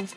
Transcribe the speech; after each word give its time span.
Welcome 0.00 0.16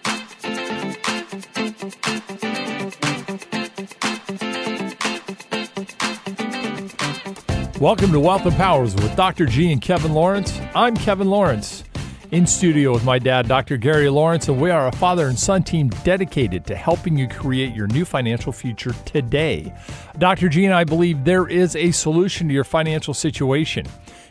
to 8.14 8.20
Wealth 8.22 8.46
Empowers 8.46 8.96
with 8.96 9.14
Dr. 9.18 9.46
G 9.46 9.74
and 9.74 9.82
Kevin 9.82 10.14
Lawrence. 10.14 10.58
I'm 10.74 10.96
Kevin 10.96 11.30
Lawrence 11.30 11.84
in 12.32 12.48
studio 12.48 12.94
with 12.94 13.04
my 13.04 13.20
dad, 13.20 13.50
Dr. 13.50 13.76
Gary 13.76 14.10
Lawrence, 14.10 14.48
and 14.48 14.60
we 14.60 14.72
are 14.72 14.88
a 14.88 14.92
father 14.94 15.28
and 15.28 15.38
son 15.38 15.64
team 15.64 15.90
dedicated 16.06 16.66
to 16.68 16.76
helping 16.76 17.18
you 17.18 17.28
create 17.28 17.76
your 17.76 17.88
new 17.88 18.06
financial 18.06 18.54
future 18.54 18.94
today. 19.04 19.74
Dr. 20.18 20.48
G 20.48 20.64
and 20.64 20.74
I 20.74 20.86
believe 20.86 21.26
there 21.26 21.48
is 21.48 21.76
a 21.76 21.92
solution 21.92 22.48
to 22.48 22.54
your 22.54 22.64
financial 22.64 23.14
situation. 23.14 23.86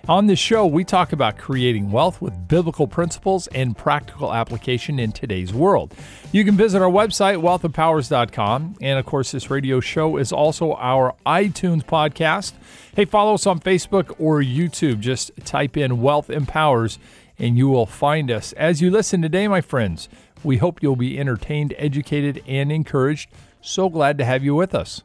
On 0.09 0.27
this 0.27 0.41
show, 0.41 0.67
we 0.67 0.83
talk 0.83 1.13
about 1.13 1.39
creating 1.39 1.93
wealth 1.93 2.21
with 2.21 2.49
biblical 2.49 2.89
principles 2.89 3.47
and 3.49 3.77
practical 3.77 4.35
application 4.35 4.99
in 4.99 5.13
today's 5.13 5.55
world. 5.55 5.95
You 6.33 6.45
can 6.45 6.57
visit 6.57 6.83
our 6.83 6.91
website, 6.91 7.41
wealthempowers.com. 7.41 8.79
And 8.81 8.99
of 8.99 9.07
course, 9.07 9.31
this 9.31 9.49
radio 9.49 9.79
show 9.79 10.17
is 10.17 10.33
also 10.33 10.75
our 10.75 11.15
iTunes 11.25 11.85
podcast. 11.85 12.55
Hey, 12.97 13.05
follow 13.05 13.35
us 13.35 13.47
on 13.47 13.61
Facebook 13.61 14.17
or 14.19 14.41
YouTube. 14.43 14.99
Just 14.99 15.31
type 15.45 15.77
in 15.77 16.03
Wealth 16.03 16.31
Empowers 16.31 16.99
and 17.39 17.57
you 17.57 17.69
will 17.69 17.87
find 17.87 18.29
us. 18.29 18.53
As 18.55 18.83
you 18.83 18.91
listen 18.91 19.23
today, 19.23 19.47
my 19.47 19.61
friends, 19.61 20.09
we 20.43 20.57
hope 20.57 20.83
you'll 20.83 20.97
be 20.97 21.17
entertained, 21.17 21.75
educated, 21.79 22.43
and 22.49 22.73
encouraged. 22.73 23.31
So 23.61 23.89
glad 23.89 24.19
to 24.19 24.25
have 24.25 24.43
you 24.43 24.57
with 24.57 24.75
us. 24.75 25.03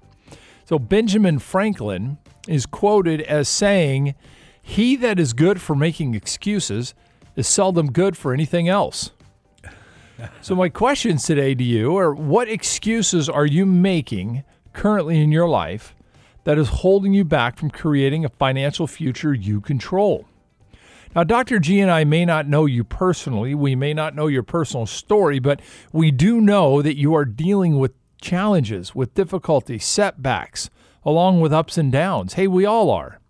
So, 0.65 0.79
Benjamin 0.79 1.37
Franklin 1.37 2.17
is 2.47 2.65
quoted 2.65 3.21
as 3.21 3.47
saying, 3.47 4.15
He 4.67 4.97
that 4.97 5.17
is 5.17 5.31
good 5.31 5.61
for 5.61 5.75
making 5.75 6.13
excuses 6.13 6.93
is 7.37 7.47
seldom 7.47 7.89
good 7.89 8.17
for 8.17 8.33
anything 8.33 8.67
else. 8.67 9.11
so, 10.41 10.55
my 10.55 10.67
questions 10.67 11.23
today 11.23 11.55
to 11.55 11.63
you 11.63 11.95
are 11.95 12.13
what 12.13 12.49
excuses 12.49 13.29
are 13.29 13.45
you 13.45 13.65
making 13.65 14.43
currently 14.73 15.21
in 15.21 15.31
your 15.31 15.47
life 15.47 15.95
that 16.43 16.57
is 16.57 16.67
holding 16.67 17.13
you 17.13 17.23
back 17.23 17.57
from 17.57 17.71
creating 17.71 18.25
a 18.25 18.29
financial 18.29 18.87
future 18.87 19.33
you 19.33 19.61
control? 19.61 20.27
Now, 21.15 21.23
Dr. 21.23 21.59
G 21.59 21.79
and 21.79 21.89
I 21.89 22.03
may 22.03 22.25
not 22.25 22.45
know 22.45 22.65
you 22.65 22.83
personally, 22.83 23.55
we 23.55 23.73
may 23.73 23.93
not 23.93 24.15
know 24.15 24.27
your 24.27 24.43
personal 24.43 24.85
story, 24.85 25.39
but 25.39 25.61
we 25.93 26.11
do 26.11 26.41
know 26.41 26.81
that 26.81 26.97
you 26.97 27.15
are 27.15 27.25
dealing 27.25 27.79
with 27.79 27.93
challenges, 28.19 28.93
with 28.93 29.13
difficulties, 29.13 29.85
setbacks, 29.85 30.69
along 31.05 31.39
with 31.39 31.53
ups 31.53 31.77
and 31.77 31.89
downs. 31.89 32.33
Hey, 32.33 32.47
we 32.47 32.65
all 32.65 32.91
are. 32.91 33.21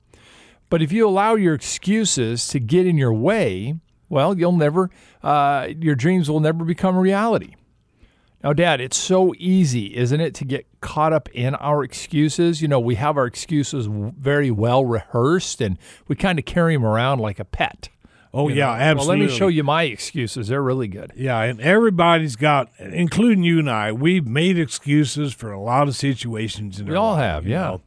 But 0.70 0.82
if 0.82 0.92
you 0.92 1.08
allow 1.08 1.36
your 1.36 1.54
excuses 1.54 2.48
to 2.50 2.60
get 2.60 2.86
in 2.86 2.98
your 2.98 3.14
way, 3.14 3.76
well, 4.10 4.38
you'll 4.38 4.58
never, 4.58 4.90
uh, 5.24 5.70
your 5.80 5.96
dreams 5.96 6.30
will 6.30 6.40
never 6.40 6.64
become 6.66 6.98
reality. 6.98 7.56
Now, 8.44 8.54
Dad, 8.54 8.80
it's 8.80 8.98
so 8.98 9.34
easy, 9.38 9.96
isn't 9.96 10.22
it, 10.22 10.34
to 10.36 10.46
get 10.46 10.68
caught 10.80 11.12
up 11.12 11.28
in 11.30 11.56
our 11.56 11.84
excuses? 11.84 12.62
You 12.62 12.68
know, 12.68 12.80
we 12.80 12.96
have 12.96 13.18
our 13.18 13.26
excuses 13.26 13.88
very 13.90 14.52
well 14.52 14.86
rehearsed 14.86 15.60
and 15.60 15.78
we 16.08 16.16
kind 16.16 16.38
of 16.38 16.46
carry 16.46 16.76
them 16.76 16.86
around 16.86 17.20
like 17.20 17.40
a 17.40 17.46
pet. 17.46 17.90
Oh, 18.34 18.50
yeah, 18.50 18.68
know? 18.68 18.72
absolutely. 18.74 18.98
Well, 18.98 19.26
let 19.26 19.32
me 19.32 19.38
show 19.38 19.48
you 19.48 19.64
my 19.64 19.84
excuses. 19.84 20.50
They're 20.50 20.62
really 20.62 20.88
good. 20.88 21.14
Yeah, 21.16 21.42
and 21.42 21.60
everybody's 21.60 22.36
got, 22.36 22.70
including 22.78 23.42
you 23.44 23.58
and 23.58 23.70
I, 23.70 23.92
we've 23.92 24.28
made 24.28 24.60
excuses 24.60 25.34
for 25.34 25.52
a 25.52 25.60
lot 25.60 25.88
of 25.88 25.96
situations 25.96 26.80
in 26.80 26.88
we 26.88 26.96
all 26.96 27.14
life, 27.14 27.24
have, 27.24 27.48
yeah. 27.48 27.62
Know? 27.62 27.82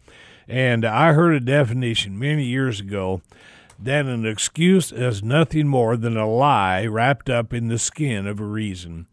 And 0.50 0.84
I 0.84 1.12
heard 1.12 1.34
a 1.34 1.40
definition 1.40 2.18
many 2.18 2.44
years 2.44 2.80
ago 2.80 3.22
that 3.78 4.06
an 4.06 4.26
excuse 4.26 4.92
is 4.92 5.22
nothing 5.22 5.68
more 5.68 5.96
than 5.96 6.16
a 6.16 6.28
lie 6.28 6.84
wrapped 6.86 7.30
up 7.30 7.54
in 7.54 7.68
the 7.68 7.78
skin 7.78 8.26
of 8.26 8.40
a 8.40 8.44
reason 8.44 9.06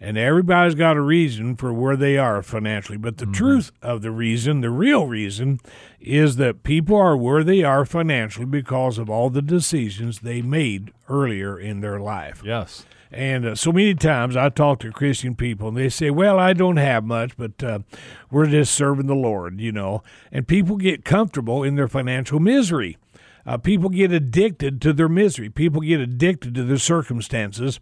and 0.00 0.16
everybody's 0.16 0.74
got 0.74 0.96
a 0.96 1.00
reason 1.02 1.54
for 1.56 1.72
where 1.72 1.96
they 1.96 2.16
are 2.16 2.42
financially. 2.42 2.96
But 2.96 3.18
the 3.18 3.26
mm-hmm. 3.26 3.34
truth 3.34 3.70
of 3.82 4.00
the 4.00 4.10
reason, 4.10 4.62
the 4.62 4.70
real 4.70 5.06
reason, 5.06 5.60
is 6.00 6.36
that 6.36 6.62
people 6.62 6.96
are 6.96 7.16
where 7.16 7.44
they 7.44 7.62
are 7.62 7.84
financially 7.84 8.46
because 8.46 8.96
of 8.96 9.10
all 9.10 9.28
the 9.28 9.42
decisions 9.42 10.20
they 10.20 10.40
made 10.40 10.92
earlier 11.08 11.58
in 11.58 11.80
their 11.80 12.00
life. 12.00 12.42
Yes. 12.44 12.86
And 13.12 13.44
uh, 13.44 13.54
so 13.54 13.72
many 13.72 13.94
times 13.94 14.36
I 14.36 14.48
talk 14.50 14.80
to 14.80 14.92
Christian 14.92 15.34
people 15.34 15.68
and 15.68 15.76
they 15.76 15.88
say, 15.88 16.10
Well, 16.10 16.38
I 16.38 16.52
don't 16.52 16.76
have 16.76 17.04
much, 17.04 17.36
but 17.36 17.62
uh, 17.62 17.80
we're 18.30 18.46
just 18.46 18.74
serving 18.74 19.06
the 19.06 19.14
Lord, 19.14 19.60
you 19.60 19.72
know. 19.72 20.02
And 20.30 20.46
people 20.46 20.76
get 20.76 21.04
comfortable 21.04 21.62
in 21.64 21.74
their 21.74 21.88
financial 21.88 22.38
misery. 22.38 22.96
Uh, 23.46 23.56
people 23.56 23.88
get 23.88 24.12
addicted 24.12 24.80
to 24.82 24.92
their 24.92 25.08
misery. 25.08 25.48
People 25.48 25.80
get 25.80 25.98
addicted 25.98 26.54
to 26.54 26.62
their 26.62 26.78
circumstances, 26.78 27.80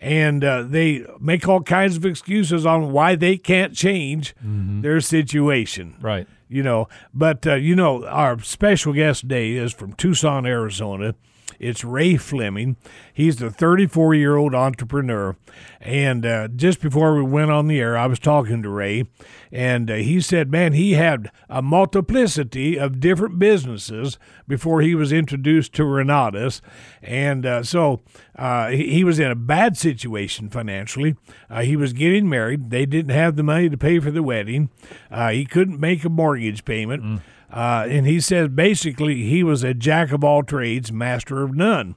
and 0.00 0.44
uh, 0.44 0.62
they 0.62 1.04
make 1.20 1.46
all 1.48 1.60
kinds 1.60 1.96
of 1.96 2.06
excuses 2.06 2.64
on 2.64 2.92
why 2.92 3.16
they 3.16 3.36
can't 3.36 3.74
change 3.74 4.34
mm-hmm. 4.36 4.80
their 4.80 5.00
situation. 5.00 5.96
Right. 6.00 6.26
You 6.48 6.62
know, 6.62 6.88
but 7.12 7.46
uh, 7.46 7.54
you 7.54 7.74
know, 7.74 8.06
our 8.06 8.40
special 8.42 8.92
guest 8.92 9.22
today 9.22 9.52
is 9.52 9.72
from 9.72 9.92
Tucson, 9.94 10.46
Arizona. 10.46 11.14
It's 11.62 11.84
Ray 11.84 12.16
Fleming. 12.16 12.76
He's 13.14 13.36
the 13.36 13.50
34 13.50 14.14
year 14.14 14.36
old 14.36 14.54
entrepreneur. 14.54 15.36
And 15.80 16.26
uh, 16.26 16.48
just 16.48 16.80
before 16.80 17.14
we 17.14 17.22
went 17.22 17.50
on 17.50 17.68
the 17.68 17.80
air, 17.80 17.96
I 17.96 18.06
was 18.06 18.18
talking 18.18 18.62
to 18.62 18.68
Ray, 18.68 19.04
and 19.50 19.90
uh, 19.90 19.94
he 19.94 20.20
said, 20.20 20.50
man, 20.50 20.72
he 20.72 20.92
had 20.92 21.30
a 21.48 21.60
multiplicity 21.60 22.78
of 22.78 23.00
different 23.00 23.38
businesses 23.38 24.18
before 24.48 24.80
he 24.80 24.94
was 24.94 25.12
introduced 25.12 25.72
to 25.74 25.82
Renatus. 25.82 26.60
And 27.02 27.44
uh, 27.44 27.62
so 27.62 28.00
uh, 28.36 28.68
he, 28.68 28.90
he, 28.90 29.04
was 29.04 29.18
in 29.18 29.30
a 29.30 29.36
bad 29.36 29.76
situation 29.76 30.48
financially. 30.48 31.16
Uh, 31.50 31.62
he 31.62 31.76
was 31.76 31.92
getting 31.92 32.28
married. 32.28 32.70
They 32.70 32.86
didn't 32.86 33.14
have 33.14 33.36
the 33.36 33.42
money 33.42 33.68
to 33.68 33.76
pay 33.76 33.98
for 33.98 34.10
the 34.10 34.22
wedding. 34.22 34.70
Uh, 35.10 35.30
he 35.30 35.44
couldn't 35.44 35.78
make 35.78 36.04
a 36.04 36.08
mortgage 36.08 36.64
payment. 36.64 37.02
Mm. 37.02 37.20
Uh, 37.52 37.86
and 37.88 38.06
he 38.06 38.18
says 38.18 38.48
basically 38.48 39.24
he 39.24 39.42
was 39.42 39.62
a 39.62 39.74
jack 39.74 40.10
of 40.10 40.24
all 40.24 40.42
trades, 40.42 40.90
master 40.90 41.42
of 41.42 41.54
none. 41.54 41.94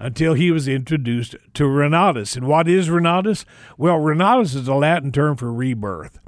Until 0.00 0.34
he 0.34 0.52
was 0.52 0.68
introduced 0.68 1.34
to 1.54 1.64
Renatus. 1.64 2.36
And 2.36 2.46
what 2.46 2.68
is 2.68 2.88
Renatus? 2.88 3.44
Well, 3.76 3.96
Renatus 3.98 4.54
is 4.54 4.68
a 4.68 4.74
Latin 4.74 5.10
term 5.10 5.36
for 5.36 5.52
rebirth. 5.52 6.20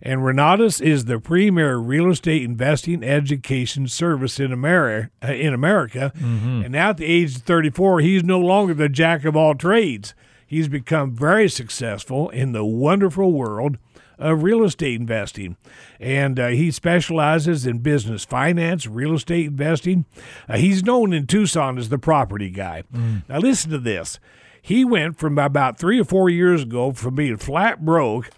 And 0.00 0.22
Renatus 0.22 0.80
is 0.80 1.04
the 1.04 1.20
premier 1.20 1.76
real 1.76 2.10
estate 2.10 2.42
investing 2.42 3.04
education 3.04 3.86
service 3.86 4.40
in 4.40 4.52
America. 4.52 5.10
Uh, 5.22 5.32
in 5.32 5.54
America. 5.54 6.12
Mm-hmm. 6.16 6.62
And 6.62 6.72
now 6.72 6.90
at 6.90 6.96
the 6.96 7.04
age 7.04 7.36
of 7.36 7.42
34, 7.42 8.00
he's 8.00 8.24
no 8.24 8.40
longer 8.40 8.74
the 8.74 8.88
jack 8.88 9.24
of 9.24 9.36
all 9.36 9.54
trades. 9.54 10.14
He's 10.44 10.68
become 10.68 11.12
very 11.12 11.48
successful 11.48 12.28
in 12.30 12.52
the 12.52 12.64
wonderful 12.64 13.32
world 13.32 13.78
of 14.22 14.42
real 14.42 14.64
estate 14.64 15.00
investing. 15.00 15.56
And 16.00 16.38
uh, 16.38 16.48
he 16.48 16.70
specializes 16.70 17.66
in 17.66 17.78
business 17.78 18.24
finance, 18.24 18.86
real 18.86 19.14
estate 19.14 19.46
investing. 19.46 20.04
Uh, 20.48 20.56
he's 20.56 20.84
known 20.84 21.12
in 21.12 21.26
Tucson 21.26 21.78
as 21.78 21.88
the 21.88 21.98
property 21.98 22.50
guy. 22.50 22.84
Mm. 22.94 23.28
Now, 23.28 23.38
listen 23.38 23.70
to 23.72 23.78
this. 23.78 24.18
He 24.62 24.84
went 24.84 25.18
from 25.18 25.38
about 25.38 25.78
three 25.78 26.00
or 26.00 26.04
four 26.04 26.30
years 26.30 26.62
ago 26.62 26.92
from 26.92 27.16
being 27.16 27.36
flat 27.36 27.84
broke 27.84 28.30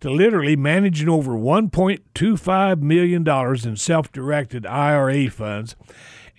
to 0.00 0.10
literally 0.10 0.56
managing 0.56 1.08
over 1.08 1.32
$1.25 1.32 2.82
million 2.82 3.28
in 3.68 3.76
self 3.76 4.12
directed 4.12 4.64
IRA 4.66 5.28
funds. 5.30 5.76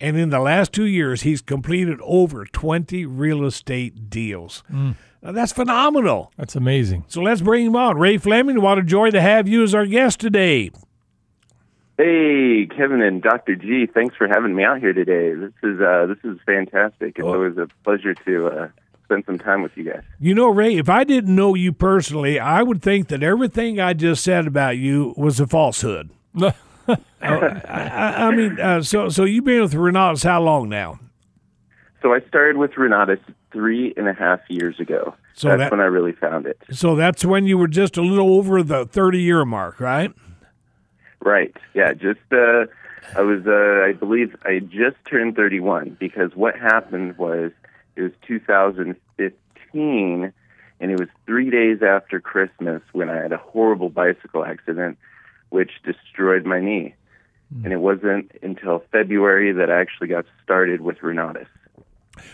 And 0.00 0.16
in 0.16 0.30
the 0.30 0.40
last 0.40 0.72
two 0.72 0.86
years, 0.86 1.22
he's 1.22 1.40
completed 1.40 1.98
over 2.02 2.44
20 2.44 3.06
real 3.06 3.44
estate 3.44 4.10
deals. 4.10 4.62
Mm. 4.72 4.96
Now, 5.22 5.32
that's 5.32 5.52
phenomenal. 5.52 6.32
That's 6.36 6.56
amazing. 6.56 7.04
So 7.08 7.22
let's 7.22 7.40
bring 7.40 7.66
him 7.66 7.76
on. 7.76 7.96
Ray 7.98 8.18
Fleming, 8.18 8.60
what 8.60 8.78
a 8.78 8.82
joy 8.82 9.10
to 9.10 9.20
have 9.20 9.48
you 9.48 9.62
as 9.62 9.74
our 9.74 9.86
guest 9.86 10.20
today. 10.20 10.70
Hey, 11.96 12.66
Kevin 12.76 13.00
and 13.00 13.22
Dr. 13.22 13.54
G, 13.54 13.86
thanks 13.86 14.16
for 14.16 14.26
having 14.26 14.54
me 14.54 14.64
out 14.64 14.80
here 14.80 14.92
today. 14.92 15.32
This 15.32 15.52
is 15.62 15.80
uh, 15.80 16.06
this 16.06 16.18
is 16.24 16.38
fantastic. 16.44 17.18
It's 17.18 17.24
oh. 17.24 17.34
always 17.34 17.56
a 17.56 17.68
pleasure 17.84 18.14
to 18.14 18.46
uh, 18.48 18.68
spend 19.04 19.24
some 19.26 19.38
time 19.38 19.62
with 19.62 19.76
you 19.76 19.84
guys. 19.84 20.02
You 20.18 20.34
know, 20.34 20.48
Ray, 20.48 20.76
if 20.76 20.88
I 20.88 21.04
didn't 21.04 21.34
know 21.34 21.54
you 21.54 21.72
personally, 21.72 22.40
I 22.40 22.64
would 22.64 22.82
think 22.82 23.08
that 23.08 23.22
everything 23.22 23.78
I 23.78 23.92
just 23.92 24.24
said 24.24 24.46
about 24.46 24.76
you 24.76 25.14
was 25.16 25.38
a 25.38 25.46
falsehood. 25.46 26.10
oh, 26.88 26.96
I, 27.22 28.26
I, 28.26 28.34
mean, 28.34 28.60
uh, 28.60 28.82
so 28.82 29.08
so 29.08 29.24
you've 29.24 29.44
been 29.44 29.62
with 29.62 29.74
Renatus 29.74 30.24
how 30.24 30.42
long 30.42 30.68
now? 30.68 30.98
So 32.02 32.12
I 32.12 32.20
started 32.28 32.58
with 32.58 32.72
Renatus 32.72 33.20
three 33.50 33.94
and 33.96 34.08
a 34.08 34.12
half 34.12 34.40
years 34.48 34.78
ago. 34.78 35.14
So 35.32 35.48
that's 35.48 35.60
that, 35.60 35.70
when 35.70 35.80
I 35.80 35.84
really 35.84 36.12
found 36.12 36.44
it. 36.44 36.58
So 36.70 36.96
that's 36.96 37.24
when 37.24 37.46
you 37.46 37.56
were 37.56 37.68
just 37.68 37.96
a 37.96 38.02
little 38.02 38.34
over 38.34 38.62
the 38.62 38.84
30 38.84 39.20
year 39.20 39.46
mark, 39.46 39.80
right? 39.80 40.12
Right. 41.20 41.56
Yeah. 41.72 41.94
Just, 41.94 42.20
uh, 42.30 42.66
I 43.16 43.22
was, 43.22 43.46
uh, 43.46 43.88
I 43.88 43.92
believe 43.92 44.36
I 44.44 44.58
just 44.58 44.96
turned 45.08 45.36
31 45.36 45.96
because 45.98 46.32
what 46.34 46.58
happened 46.58 47.16
was 47.16 47.52
it 47.96 48.02
was 48.02 48.12
2015 48.26 50.32
and 50.80 50.90
it 50.90 50.98
was 50.98 51.08
three 51.24 51.50
days 51.50 51.82
after 51.82 52.20
Christmas 52.20 52.82
when 52.92 53.08
I 53.08 53.16
had 53.16 53.32
a 53.32 53.38
horrible 53.38 53.88
bicycle 53.88 54.44
accident 54.44 54.98
which 55.54 55.70
destroyed 55.84 56.44
my 56.44 56.60
knee. 56.60 56.94
Mm. 57.54 57.64
And 57.64 57.72
it 57.72 57.80
wasn't 57.80 58.32
until 58.42 58.82
February 58.90 59.52
that 59.52 59.70
I 59.70 59.80
actually 59.80 60.08
got 60.08 60.26
started 60.42 60.80
with 60.80 60.98
Renatus. 60.98 61.46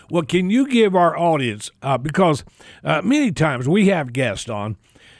Well, 0.09 0.23
can 0.23 0.49
you 0.49 0.67
give 0.67 0.95
our 0.95 1.17
audience, 1.17 1.71
uh, 1.81 1.97
because 1.97 2.43
uh, 2.83 3.01
many 3.03 3.31
times 3.31 3.69
we 3.69 3.87
have 3.87 4.11
guests 4.11 4.49
on 4.49 4.75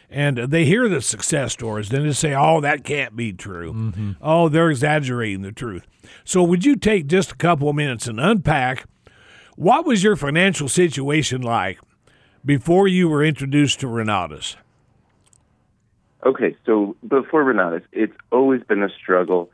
and 0.10 0.38
they 0.38 0.66
hear 0.66 0.90
the 0.90 1.02
success 1.02 1.54
stories, 1.54 1.90
then 1.90 2.06
they 2.06 2.14
say, 2.14 2.34
oh, 2.34 2.60
that 2.62 2.84
can't 2.84 3.16
be 3.16 3.32
true. 3.32 3.72
Mm-hmm. 3.72 4.12
Oh, 4.22 4.50
they're 4.50 4.70
exaggerating 4.70 5.42
the 5.42 5.52
truth. 5.52 5.88
So, 6.26 6.44
would 6.44 6.66
you 6.66 6.76
take 6.76 7.08
just 7.08 7.32
a 7.32 7.36
couple 7.36 7.70
of 7.70 7.76
minutes 7.76 8.08
and 8.08 8.20
unpack 8.20 8.86
what 9.56 9.86
was 9.86 10.04
your 10.04 10.16
financial 10.16 10.68
situation 10.68 11.42
like 11.42 11.80
before 12.44 12.88
you 12.88 13.08
were 13.08 13.24
introduced 13.24 13.80
to 13.82 13.88
Renatus? 13.88 14.56
Okay, 16.26 16.56
so 16.66 16.96
before 17.08 17.44
Renatus, 17.44 17.84
it's 17.92 18.16
always 18.32 18.62
been 18.64 18.84
a 18.84 18.90
struggle, 18.90 19.50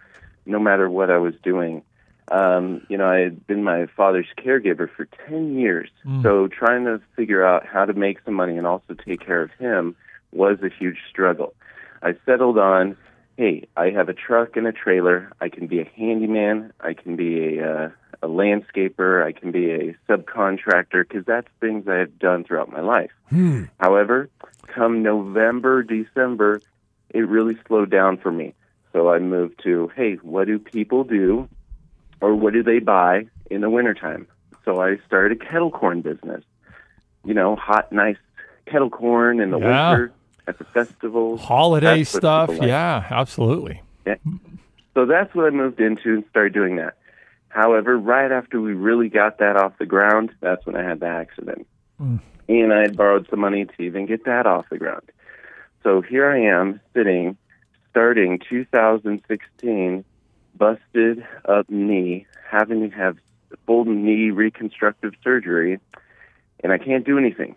no 0.46 0.60
matter 0.60 0.90
what 0.90 1.10
I 1.10 1.18
was 1.18 1.34
doing. 1.44 1.84
Um, 2.30 2.86
you 2.90 2.98
know, 2.98 3.08
I 3.08 3.20
had 3.20 3.48
been 3.48 3.64
my 3.64 3.86
father's 3.96 4.28
caregiver 4.38 4.90
for 4.90 5.06
10 5.30 5.58
years. 5.58 5.90
Mm. 6.06 6.24
So 6.24 6.48
trying 6.48 6.84
to 6.86 7.02
figure 7.16 7.46
out 7.46 7.66
how 7.66 7.86
to 7.86 7.94
make 7.94 8.20
some 8.26 8.34
money 8.34 8.58
and 8.58 8.68
also 8.68 8.96
take 8.96 9.26
care 9.26 9.42
of 9.42 9.52
him 9.52 9.96
was 10.34 10.58
a 10.62 10.70
huge 10.70 10.98
struggle. 11.10 11.54
I 12.02 12.16
settled 12.26 12.58
on, 12.58 12.98
hey, 13.38 13.68
I 13.78 13.92
have 13.92 14.10
a 14.10 14.14
truck 14.14 14.58
and 14.58 14.68
a 14.68 14.72
trailer. 14.72 15.32
I 15.40 15.50
can 15.50 15.68
be 15.68 15.80
a 15.80 15.90
handyman. 15.96 16.74
I 16.82 16.94
can 16.94 17.16
be 17.16 17.58
a, 17.58 17.72
uh, 17.72 17.90
a 18.24 18.28
landscaper. 18.28 19.24
I 19.24 19.32
can 19.32 19.52
be 19.52 19.72
a 19.72 19.96
subcontractor 20.10 21.08
because 21.08 21.24
that's 21.26 21.48
things 21.62 21.88
I 21.88 21.98
have 21.98 22.18
done 22.18 22.44
throughout 22.44 22.72
my 22.72 22.82
life. 22.82 23.12
Hmm. 23.30 23.66
However, 23.80 24.30
come 24.68 25.04
November, 25.04 25.84
December, 25.84 26.62
it 27.12 27.22
really 27.22 27.58
slowed 27.68 27.92
down 27.92 28.18
for 28.18 28.32
me. 28.32 28.56
So 28.92 29.12
I 29.12 29.20
moved 29.20 29.62
to, 29.64 29.92
hey, 29.96 30.16
what 30.16 30.48
do 30.48 30.58
people 30.58 31.04
do 31.04 31.48
or 32.20 32.36
what 32.36 32.54
do 32.54 32.64
they 32.64 32.80
buy 32.80 33.28
in 33.52 33.62
the 33.62 33.70
wintertime? 33.70 34.28
So 34.66 34.82
I 34.82 34.98
started 35.06 35.40
a 35.40 35.46
kettle 35.46 35.70
corn 35.70 36.02
business. 36.02 36.44
You 37.24 37.36
know, 37.36 37.56
hot, 37.56 37.92
nice 37.92 38.18
kettle 38.66 38.90
corn 38.90 39.40
in 39.40 39.52
the 39.52 39.60
yeah. 39.60 39.92
winter 39.92 40.14
at 40.48 40.58
the 40.58 40.64
festivals. 40.64 41.42
Holiday 41.42 42.04
stuff. 42.04 42.50
Like. 42.50 42.64
Yeah, 42.64 43.06
absolutely. 43.10 43.82
Yeah. 44.06 44.16
So 44.94 45.06
that's 45.06 45.34
what 45.36 45.46
I 45.46 45.50
moved 45.50 45.80
into 45.80 46.16
and 46.16 46.24
started 46.30 46.54
doing 46.54 46.78
that. 46.78 46.96
However, 47.50 47.98
right 47.98 48.32
after 48.32 48.60
we 48.60 48.74
really 48.74 49.10
got 49.10 49.40
that 49.40 49.58
off 49.58 49.74
the 49.78 49.86
ground, 49.86 50.32
that's 50.42 50.66
when 50.66 50.76
I 50.76 50.84
had 50.84 51.00
the 51.00 51.08
accident. 51.08 51.68
Mm. 52.02 52.20
And 52.50 52.74
I 52.74 52.82
had 52.82 52.96
borrowed 52.96 53.28
some 53.30 53.40
money 53.40 53.66
to 53.66 53.82
even 53.82 54.06
get 54.06 54.26
that 54.26 54.46
off 54.46 54.66
the 54.70 54.78
ground. 54.78 55.04
So 55.84 56.02
here 56.02 56.30
I 56.30 56.40
am 56.40 56.80
sitting, 56.94 57.38
starting 57.90 58.40
2016, 58.50 60.06
busted 60.56 61.26
up 61.46 61.70
knee, 61.70 62.26
having 62.50 62.90
to 62.90 62.96
have 62.96 63.18
full 63.66 63.86
knee 63.86 64.32
reconstructive 64.32 65.14
surgery, 65.24 65.80
and 66.64 66.72
I 66.72 66.78
can't 66.78 67.06
do 67.06 67.18
anything 67.18 67.56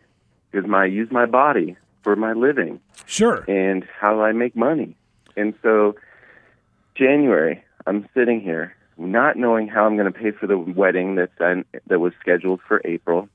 because 0.51 0.69
my 0.69 0.83
I 0.83 0.87
use 0.87 1.11
my 1.11 1.27
body 1.27 1.77
for 2.03 2.17
my 2.17 2.33
living. 2.33 2.81
Sure. 3.07 3.45
And 3.49 3.87
how 3.99 4.15
do 4.15 4.21
I 4.21 4.33
make 4.33 4.57
money. 4.57 4.97
And 5.37 5.55
so 5.63 5.95
January, 6.95 7.63
I'm 7.87 8.09
sitting 8.15 8.41
here 8.41 8.75
not 8.97 9.37
knowing 9.37 9.67
how 9.67 9.87
I'm 9.87 9.97
going 9.97 10.13
to 10.13 10.19
pay 10.19 10.31
for 10.31 10.47
the 10.47 10.59
wedding 10.59 11.15
that's 11.15 11.33
that 11.39 12.01
was 12.01 12.13
scheduled 12.21 12.61
for 12.67 12.83
April. 12.85 13.29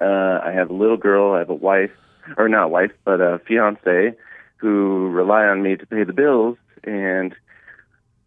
Uh, 0.00 0.40
I 0.44 0.52
have 0.54 0.70
a 0.70 0.74
little 0.74 0.96
girl. 0.96 1.32
I 1.32 1.40
have 1.40 1.50
a 1.50 1.54
wife, 1.54 1.90
or 2.36 2.48
not 2.48 2.70
wife, 2.70 2.92
but 3.04 3.20
a 3.20 3.40
fiance 3.46 4.14
who 4.56 5.08
rely 5.08 5.44
on 5.46 5.62
me 5.62 5.76
to 5.76 5.86
pay 5.86 6.04
the 6.04 6.12
bills, 6.12 6.56
and 6.84 7.34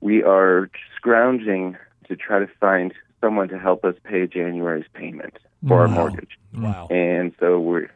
we 0.01 0.23
are 0.23 0.69
scrounging 0.95 1.77
to 2.07 2.15
try 2.15 2.39
to 2.39 2.47
find 2.59 2.93
someone 3.21 3.47
to 3.49 3.57
help 3.57 3.85
us 3.85 3.95
pay 4.03 4.27
January's 4.27 4.85
payment 4.93 5.37
for 5.65 5.77
wow. 5.77 5.81
our 5.81 5.87
mortgage. 5.87 6.37
Wow. 6.53 6.87
And 6.89 7.33
so 7.39 7.59
we're 7.59 7.89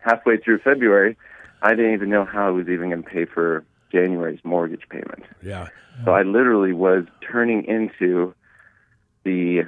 halfway 0.00 0.36
through 0.38 0.58
February. 0.58 1.16
I 1.62 1.70
didn't 1.70 1.94
even 1.94 2.10
know 2.10 2.24
how 2.24 2.48
I 2.48 2.50
was 2.50 2.68
even 2.68 2.90
going 2.90 3.02
to 3.02 3.08
pay 3.08 3.26
for 3.26 3.64
January's 3.92 4.40
mortgage 4.44 4.88
payment. 4.88 5.24
Yeah. 5.42 5.68
So 6.04 6.12
I 6.12 6.22
literally 6.22 6.72
was 6.72 7.04
turning 7.20 7.64
into 7.64 8.34
the 9.24 9.64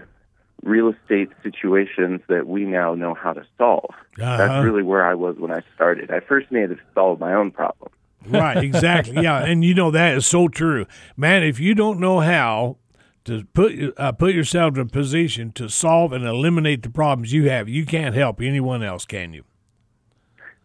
real 0.62 0.88
estate 0.88 1.28
situations 1.42 2.20
that 2.28 2.46
we 2.46 2.64
now 2.64 2.94
know 2.94 3.14
how 3.14 3.32
to 3.32 3.44
solve. 3.58 3.90
Uh-huh. 4.18 4.36
That's 4.36 4.64
really 4.64 4.82
where 4.82 5.04
I 5.04 5.14
was 5.14 5.36
when 5.38 5.50
I 5.50 5.62
started. 5.74 6.10
I 6.10 6.20
first 6.20 6.50
needed 6.50 6.70
to 6.70 6.78
solve 6.94 7.20
my 7.20 7.34
own 7.34 7.50
problem. 7.50 7.90
right, 8.28 8.56
exactly. 8.58 9.22
Yeah, 9.22 9.44
and 9.44 9.64
you 9.64 9.74
know 9.74 9.90
that 9.90 10.16
is 10.16 10.26
so 10.26 10.48
true. 10.48 10.86
Man, 11.16 11.42
if 11.42 11.58
you 11.58 11.74
don't 11.74 11.98
know 11.98 12.20
how 12.20 12.76
to 13.24 13.44
put 13.52 13.72
uh, 13.98 14.12
put 14.12 14.34
yourself 14.34 14.76
in 14.76 14.82
a 14.82 14.86
position 14.86 15.52
to 15.52 15.68
solve 15.68 16.12
and 16.12 16.24
eliminate 16.24 16.82
the 16.82 16.90
problems 16.90 17.32
you 17.32 17.48
have, 17.50 17.68
you 17.68 17.84
can't 17.84 18.14
help 18.14 18.40
anyone 18.40 18.82
else, 18.82 19.04
can 19.04 19.32
you? 19.32 19.44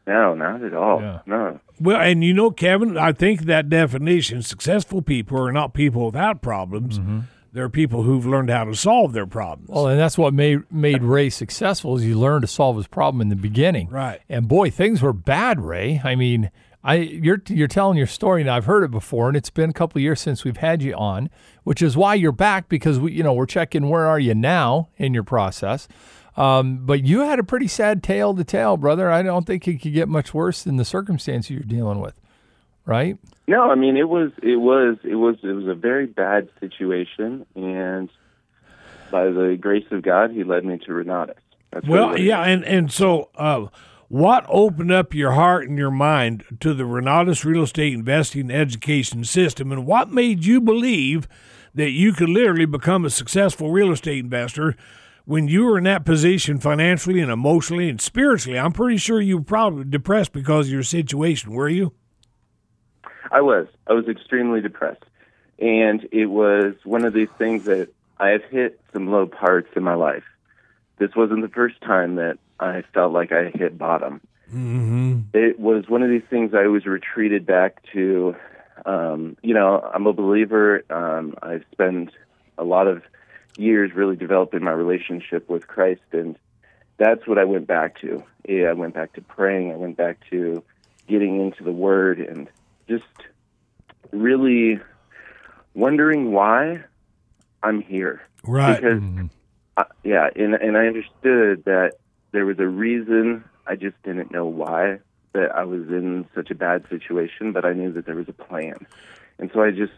No, 0.07 0.33
not 0.33 0.63
at 0.63 0.73
all. 0.73 1.01
Yeah. 1.01 1.19
No. 1.25 1.59
Well, 1.79 1.99
and 1.99 2.23
you 2.23 2.33
know, 2.33 2.49
Kevin, 2.49 2.97
I 2.97 3.11
think 3.11 3.41
that 3.43 3.69
definition, 3.69 4.41
successful 4.41 5.01
people 5.01 5.37
are 5.39 5.51
not 5.51 5.73
people 5.73 6.05
without 6.05 6.41
problems. 6.41 6.97
Mm-hmm. 6.97 7.19
They're 7.51 7.69
people 7.69 8.03
who've 8.03 8.25
learned 8.25 8.49
how 8.49 8.65
to 8.65 8.75
solve 8.75 9.13
their 9.13 9.25
problems. 9.25 9.69
Well, 9.69 9.87
and 9.87 9.99
that's 9.99 10.17
what 10.17 10.33
made 10.33 10.59
made 10.71 11.03
Ray 11.03 11.29
successful 11.29 11.97
is 11.97 12.03
he 12.03 12.13
learned 12.13 12.43
to 12.43 12.47
solve 12.47 12.77
his 12.77 12.87
problem 12.87 13.19
in 13.19 13.29
the 13.29 13.35
beginning. 13.35 13.89
Right. 13.89 14.21
And 14.29 14.47
boy, 14.47 14.69
things 14.69 15.01
were 15.01 15.13
bad, 15.13 15.59
Ray. 15.59 16.01
I 16.03 16.15
mean, 16.15 16.51
I 16.83 16.95
you're 16.95 17.41
you're 17.49 17.67
telling 17.67 17.97
your 17.97 18.07
story 18.07 18.41
and 18.41 18.49
I've 18.49 18.65
heard 18.65 18.83
it 18.83 18.91
before, 18.91 19.27
and 19.27 19.35
it's 19.35 19.49
been 19.49 19.69
a 19.71 19.73
couple 19.73 19.99
years 19.99 20.21
since 20.21 20.43
we've 20.43 20.57
had 20.57 20.81
you 20.81 20.93
on, 20.93 21.29
which 21.63 21.81
is 21.81 21.97
why 21.97 22.15
you're 22.15 22.31
back 22.31 22.69
because 22.69 22.99
we 22.99 23.11
you 23.11 23.23
know 23.23 23.33
we're 23.33 23.45
checking 23.45 23.89
where 23.89 24.05
are 24.05 24.19
you 24.19 24.35
now 24.35 24.89
in 24.97 25.13
your 25.13 25.23
process. 25.23 25.87
Um, 26.37 26.85
but 26.85 27.03
you 27.03 27.21
had 27.21 27.39
a 27.39 27.43
pretty 27.43 27.67
sad 27.67 28.03
tale 28.03 28.35
to 28.35 28.43
tell, 28.43 28.77
brother. 28.77 29.09
I 29.09 29.23
don't 29.23 29.45
think 29.45 29.67
it 29.67 29.81
could 29.81 29.93
get 29.93 30.07
much 30.07 30.33
worse 30.35 30.63
than 30.63 30.77
the 30.77 30.85
circumstance 30.85 31.49
you're 31.49 31.61
dealing 31.61 31.99
with, 31.99 32.13
right? 32.85 33.17
No, 33.47 33.71
I 33.71 33.75
mean 33.75 33.97
it 33.97 34.07
was 34.07 34.31
it 34.43 34.57
was 34.57 34.97
it 35.03 35.15
was 35.15 35.37
it 35.41 35.53
was 35.53 35.67
a 35.67 35.73
very 35.73 36.05
bad 36.05 36.49
situation, 36.59 37.45
and 37.55 38.09
by 39.09 39.25
the 39.25 39.57
grace 39.59 39.85
of 39.89 40.03
God, 40.03 40.31
He 40.31 40.43
led 40.43 40.63
me 40.63 40.77
to 40.79 40.91
Renatus. 40.91 41.35
That's 41.71 41.87
well, 41.87 42.19
yeah, 42.19 42.43
and 42.43 42.63
and 42.65 42.91
so 42.91 43.29
uh, 43.35 43.67
what 44.09 44.45
opened 44.47 44.91
up 44.91 45.13
your 45.13 45.31
heart 45.31 45.67
and 45.67 45.77
your 45.77 45.91
mind 45.91 46.43
to 46.59 46.73
the 46.73 46.83
Renatus 46.83 47.45
real 47.45 47.63
estate 47.63 47.93
investing 47.93 48.51
education 48.51 49.23
system, 49.23 49.71
and 49.71 49.87
what 49.87 50.11
made 50.11 50.45
you 50.45 50.61
believe 50.61 51.27
that 51.73 51.91
you 51.91 52.13
could 52.13 52.29
literally 52.29 52.65
become 52.65 53.05
a 53.05 53.09
successful 53.09 53.71
real 53.71 53.91
estate 53.91 54.19
investor? 54.19 54.75
When 55.27 55.49
you 55.49 55.65
were 55.65 55.77
in 55.77 55.83
that 55.83 56.05
position 56.05 56.57
financially 56.57 57.19
and 57.19 57.29
emotionally 57.29 57.89
and 57.89 57.99
spiritually, 57.99 58.57
I'm 58.57 58.71
pretty 58.71 58.95
sure 58.95 59.19
you 59.19 59.39
were 59.39 59.43
probably 59.43 59.83
depressed 59.83 60.31
because 60.31 60.67
of 60.67 60.71
your 60.71 60.83
situation, 60.83 61.51
were 61.51 61.67
you? 61.67 61.91
I 63.29 63.41
was. 63.41 63.67
I 63.87 63.93
was 63.93 64.07
extremely 64.07 64.61
depressed. 64.61 65.03
And 65.59 66.07
it 66.13 66.27
was 66.27 66.75
one 66.85 67.03
of 67.03 67.11
these 67.13 67.27
things 67.37 67.65
that 67.65 67.89
I 68.17 68.29
have 68.29 68.43
hit 68.45 68.79
some 68.93 69.11
low 69.11 69.25
parts 69.25 69.67
in 69.75 69.83
my 69.83 69.95
life. 69.95 70.23
This 70.97 71.13
wasn't 71.13 71.41
the 71.41 71.49
first 71.49 71.81
time 71.81 72.15
that 72.15 72.37
I 72.61 72.83
felt 72.93 73.11
like 73.11 73.33
I 73.33 73.51
hit 73.53 73.77
bottom. 73.77 74.21
Mm-hmm. 74.47 75.19
It 75.33 75.59
was 75.59 75.89
one 75.89 76.03
of 76.03 76.09
these 76.09 76.23
things 76.29 76.53
I 76.53 76.63
always 76.63 76.85
retreated 76.85 77.45
back 77.45 77.83
to. 77.91 78.33
Um, 78.85 79.35
you 79.43 79.53
know, 79.53 79.81
I'm 79.93 80.07
a 80.07 80.13
believer. 80.13 80.85
Um, 80.89 81.35
I've 81.43 81.65
spent 81.73 82.11
a 82.57 82.63
lot 82.63 82.87
of 82.87 83.01
years 83.57 83.91
really 83.93 84.15
developing 84.15 84.63
my 84.63 84.71
relationship 84.71 85.49
with 85.49 85.67
Christ, 85.67 86.01
and 86.11 86.37
that's 86.97 87.27
what 87.27 87.37
I 87.37 87.45
went 87.45 87.67
back 87.67 87.99
to. 88.01 88.23
Yeah, 88.47 88.65
I 88.69 88.73
went 88.73 88.93
back 88.93 89.13
to 89.13 89.21
praying. 89.21 89.71
I 89.71 89.75
went 89.75 89.97
back 89.97 90.17
to 90.29 90.63
getting 91.07 91.39
into 91.39 91.63
the 91.63 91.71
Word 91.71 92.19
and 92.19 92.49
just 92.87 93.03
really 94.11 94.79
wondering 95.73 96.31
why 96.31 96.83
I'm 97.63 97.81
here. 97.81 98.21
Right. 98.43 98.75
Because, 98.75 99.01
mm-hmm. 99.01 99.27
I, 99.77 99.85
yeah, 100.03 100.29
and 100.35 100.53
and 100.55 100.77
I 100.77 100.87
understood 100.87 101.65
that 101.65 101.93
there 102.31 102.45
was 102.45 102.59
a 102.59 102.67
reason. 102.67 103.43
I 103.67 103.75
just 103.75 104.01
didn't 104.03 104.31
know 104.31 104.45
why 104.45 104.99
that 105.33 105.55
I 105.55 105.65
was 105.65 105.81
in 105.89 106.25
such 106.33 106.49
a 106.49 106.55
bad 106.55 106.85
situation, 106.89 107.51
but 107.51 107.65
I 107.65 107.73
knew 107.73 107.91
that 107.93 108.05
there 108.05 108.15
was 108.15 108.27
a 108.27 108.33
plan. 108.33 108.87
And 109.39 109.51
so 109.53 109.61
I 109.61 109.71
just 109.71 109.93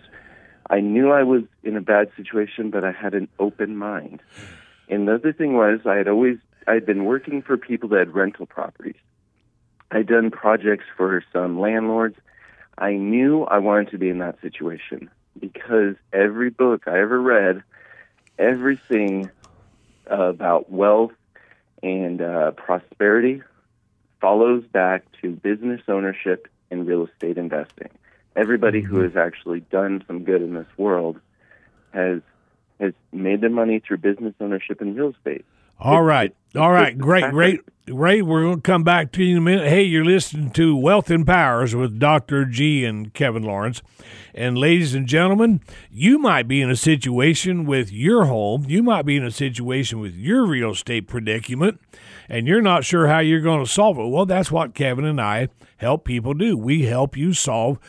I 0.69 0.81
knew 0.81 1.11
I 1.11 1.23
was 1.23 1.43
in 1.63 1.75
a 1.75 1.81
bad 1.81 2.11
situation, 2.15 2.69
but 2.69 2.83
I 2.83 2.91
had 2.91 3.13
an 3.13 3.27
open 3.39 3.75
mind. 3.75 4.21
And 4.87 5.07
the 5.07 5.15
other 5.15 5.33
thing 5.33 5.53
was, 5.53 5.81
I 5.85 5.95
had 5.95 6.07
always 6.07 6.37
I 6.67 6.73
had 6.73 6.85
been 6.85 7.05
working 7.05 7.41
for 7.41 7.57
people 7.57 7.89
that 7.89 7.99
had 7.99 8.13
rental 8.13 8.45
properties. 8.45 8.99
I'd 9.91 10.07
done 10.07 10.29
projects 10.29 10.85
for 10.95 11.23
some 11.33 11.59
landlords. 11.59 12.15
I 12.77 12.93
knew 12.93 13.43
I 13.43 13.57
wanted 13.57 13.89
to 13.91 13.97
be 13.97 14.09
in 14.09 14.19
that 14.19 14.39
situation 14.41 15.09
because 15.39 15.95
every 16.13 16.51
book 16.51 16.83
I 16.85 16.99
ever 16.99 17.19
read, 17.19 17.63
everything 18.37 19.31
about 20.05 20.71
wealth 20.71 21.13
and 21.81 22.21
uh, 22.21 22.51
prosperity 22.51 23.41
follows 24.21 24.63
back 24.71 25.05
to 25.21 25.31
business 25.31 25.81
ownership 25.87 26.47
and 26.69 26.85
real 26.85 27.07
estate 27.07 27.37
investing 27.37 27.89
everybody 28.35 28.81
who 28.81 28.95
mm-hmm. 28.95 29.03
has 29.03 29.15
actually 29.15 29.61
done 29.71 30.03
some 30.07 30.23
good 30.23 30.41
in 30.41 30.53
this 30.53 30.67
world 30.77 31.19
has 31.91 32.21
has 32.79 32.93
made 33.11 33.41
their 33.41 33.49
money 33.49 33.79
through 33.79 33.97
business 33.97 34.33
ownership 34.39 34.79
and 34.79 34.95
real 34.95 35.09
estate. 35.09 35.45
All 35.79 36.01
right. 36.01 36.33
All 36.55 36.71
right. 36.71 36.97
Great. 36.97 37.29
Great. 37.31 37.61
Ray, 37.87 38.21
we're 38.21 38.43
going 38.43 38.57
to 38.57 38.61
come 38.61 38.83
back 38.83 39.11
to 39.13 39.23
you 39.23 39.31
in 39.31 39.37
a 39.37 39.41
minute. 39.41 39.67
Hey, 39.67 39.83
you're 39.83 40.05
listening 40.05 40.51
to 40.51 40.75
Wealth 40.75 41.09
Empowers 41.09 41.75
with 41.75 41.99
Dr. 41.99 42.45
G 42.45 42.85
and 42.85 43.13
Kevin 43.13 43.43
Lawrence. 43.43 43.81
And 44.35 44.57
ladies 44.57 44.93
and 44.93 45.07
gentlemen, 45.07 45.61
you 45.89 46.19
might 46.19 46.47
be 46.47 46.61
in 46.61 46.69
a 46.69 46.75
situation 46.75 47.65
with 47.65 47.91
your 47.91 48.25
home, 48.25 48.65
you 48.67 48.83
might 48.83 49.05
be 49.05 49.15
in 49.15 49.23
a 49.23 49.31
situation 49.31 49.99
with 49.99 50.13
your 50.13 50.45
real 50.45 50.71
estate 50.71 51.07
predicament, 51.07 51.79
and 52.27 52.47
you're 52.47 52.61
not 52.61 52.85
sure 52.85 53.07
how 53.07 53.19
you're 53.19 53.41
going 53.41 53.63
to 53.63 53.71
solve 53.71 53.97
it. 53.97 54.07
Well, 54.07 54.25
that's 54.25 54.51
what 54.51 54.75
Kevin 54.75 55.05
and 55.05 55.19
I 55.19 55.49
help 55.77 56.05
people 56.05 56.35
do. 56.35 56.55
We 56.57 56.83
help 56.83 57.17
you 57.17 57.33
solve 57.33 57.79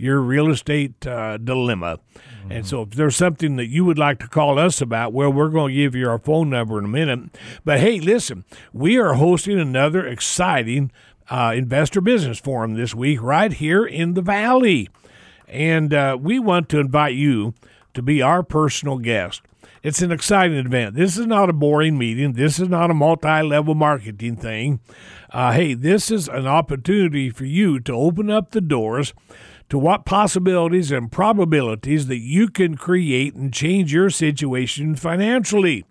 your 0.00 0.20
real 0.20 0.50
estate 0.50 1.06
uh, 1.06 1.36
dilemma. 1.36 1.98
Mm-hmm. 2.14 2.52
And 2.52 2.66
so, 2.66 2.82
if 2.82 2.90
there's 2.90 3.16
something 3.16 3.56
that 3.56 3.66
you 3.68 3.84
would 3.84 3.98
like 3.98 4.18
to 4.20 4.28
call 4.28 4.58
us 4.58 4.80
about, 4.80 5.12
well, 5.12 5.32
we're 5.32 5.48
going 5.48 5.74
to 5.74 5.80
give 5.80 5.94
you 5.94 6.08
our 6.08 6.18
phone 6.18 6.50
number 6.50 6.78
in 6.78 6.84
a 6.86 6.88
minute. 6.88 7.36
But 7.64 7.80
hey, 7.80 8.00
listen, 8.00 8.44
we 8.72 8.98
are 8.98 9.14
hosting 9.14 9.58
another 9.58 10.06
exciting 10.06 10.90
uh, 11.28 11.52
investor 11.54 12.00
business 12.00 12.40
forum 12.40 12.74
this 12.74 12.94
week 12.94 13.22
right 13.22 13.52
here 13.52 13.84
in 13.84 14.14
the 14.14 14.22
Valley. 14.22 14.88
And 15.46 15.94
uh, 15.94 16.18
we 16.20 16.38
want 16.38 16.68
to 16.70 16.78
invite 16.78 17.14
you 17.14 17.54
to 17.94 18.02
be 18.02 18.22
our 18.22 18.42
personal 18.42 18.98
guest. 18.98 19.42
It's 19.82 20.02
an 20.02 20.12
exciting 20.12 20.58
event. 20.58 20.94
This 20.94 21.16
is 21.16 21.26
not 21.26 21.48
a 21.48 21.54
boring 21.54 21.96
meeting. 21.96 22.34
This 22.34 22.58
is 22.58 22.68
not 22.68 22.90
a 22.90 22.94
multi 22.94 23.42
level 23.42 23.74
marketing 23.74 24.36
thing. 24.36 24.80
Uh, 25.30 25.52
hey, 25.52 25.74
this 25.74 26.10
is 26.10 26.28
an 26.28 26.46
opportunity 26.46 27.30
for 27.30 27.46
you 27.46 27.80
to 27.80 27.92
open 27.92 28.30
up 28.30 28.50
the 28.50 28.60
doors 28.60 29.14
to 29.70 29.78
what 29.78 30.04
possibilities 30.04 30.90
and 30.90 31.10
probabilities 31.10 32.08
that 32.08 32.18
you 32.18 32.48
can 32.48 32.76
create 32.76 33.34
and 33.34 33.52
change 33.54 33.92
your 33.92 34.10
situation 34.10 34.96
financially. 34.96 35.84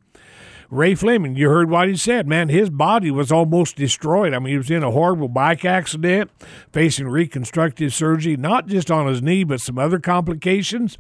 Ray 0.70 0.94
Fleming, 0.94 1.36
you 1.36 1.50
heard 1.50 1.70
what 1.70 1.88
he 1.88 1.96
said, 1.96 2.28
man. 2.28 2.50
His 2.50 2.70
body 2.70 3.10
was 3.10 3.32
almost 3.32 3.76
destroyed. 3.76 4.36
I 4.36 4.40
mean, 4.40 4.52
he 4.52 4.58
was 4.58 4.70
in 4.70 4.84
a 4.84 4.92
horrible 4.92 5.30
bike 5.30 5.66
accident, 5.66 6.30
facing 6.72 7.08
reconstructive 7.08 7.92
surgery, 7.92 8.38
not 8.38 8.68
just 8.68 8.92
on 8.92 9.08
his 9.08 9.24
knee, 9.24 9.44
but 9.44 9.62
some 9.62 9.80
other 9.80 9.98
complications. 9.98 11.00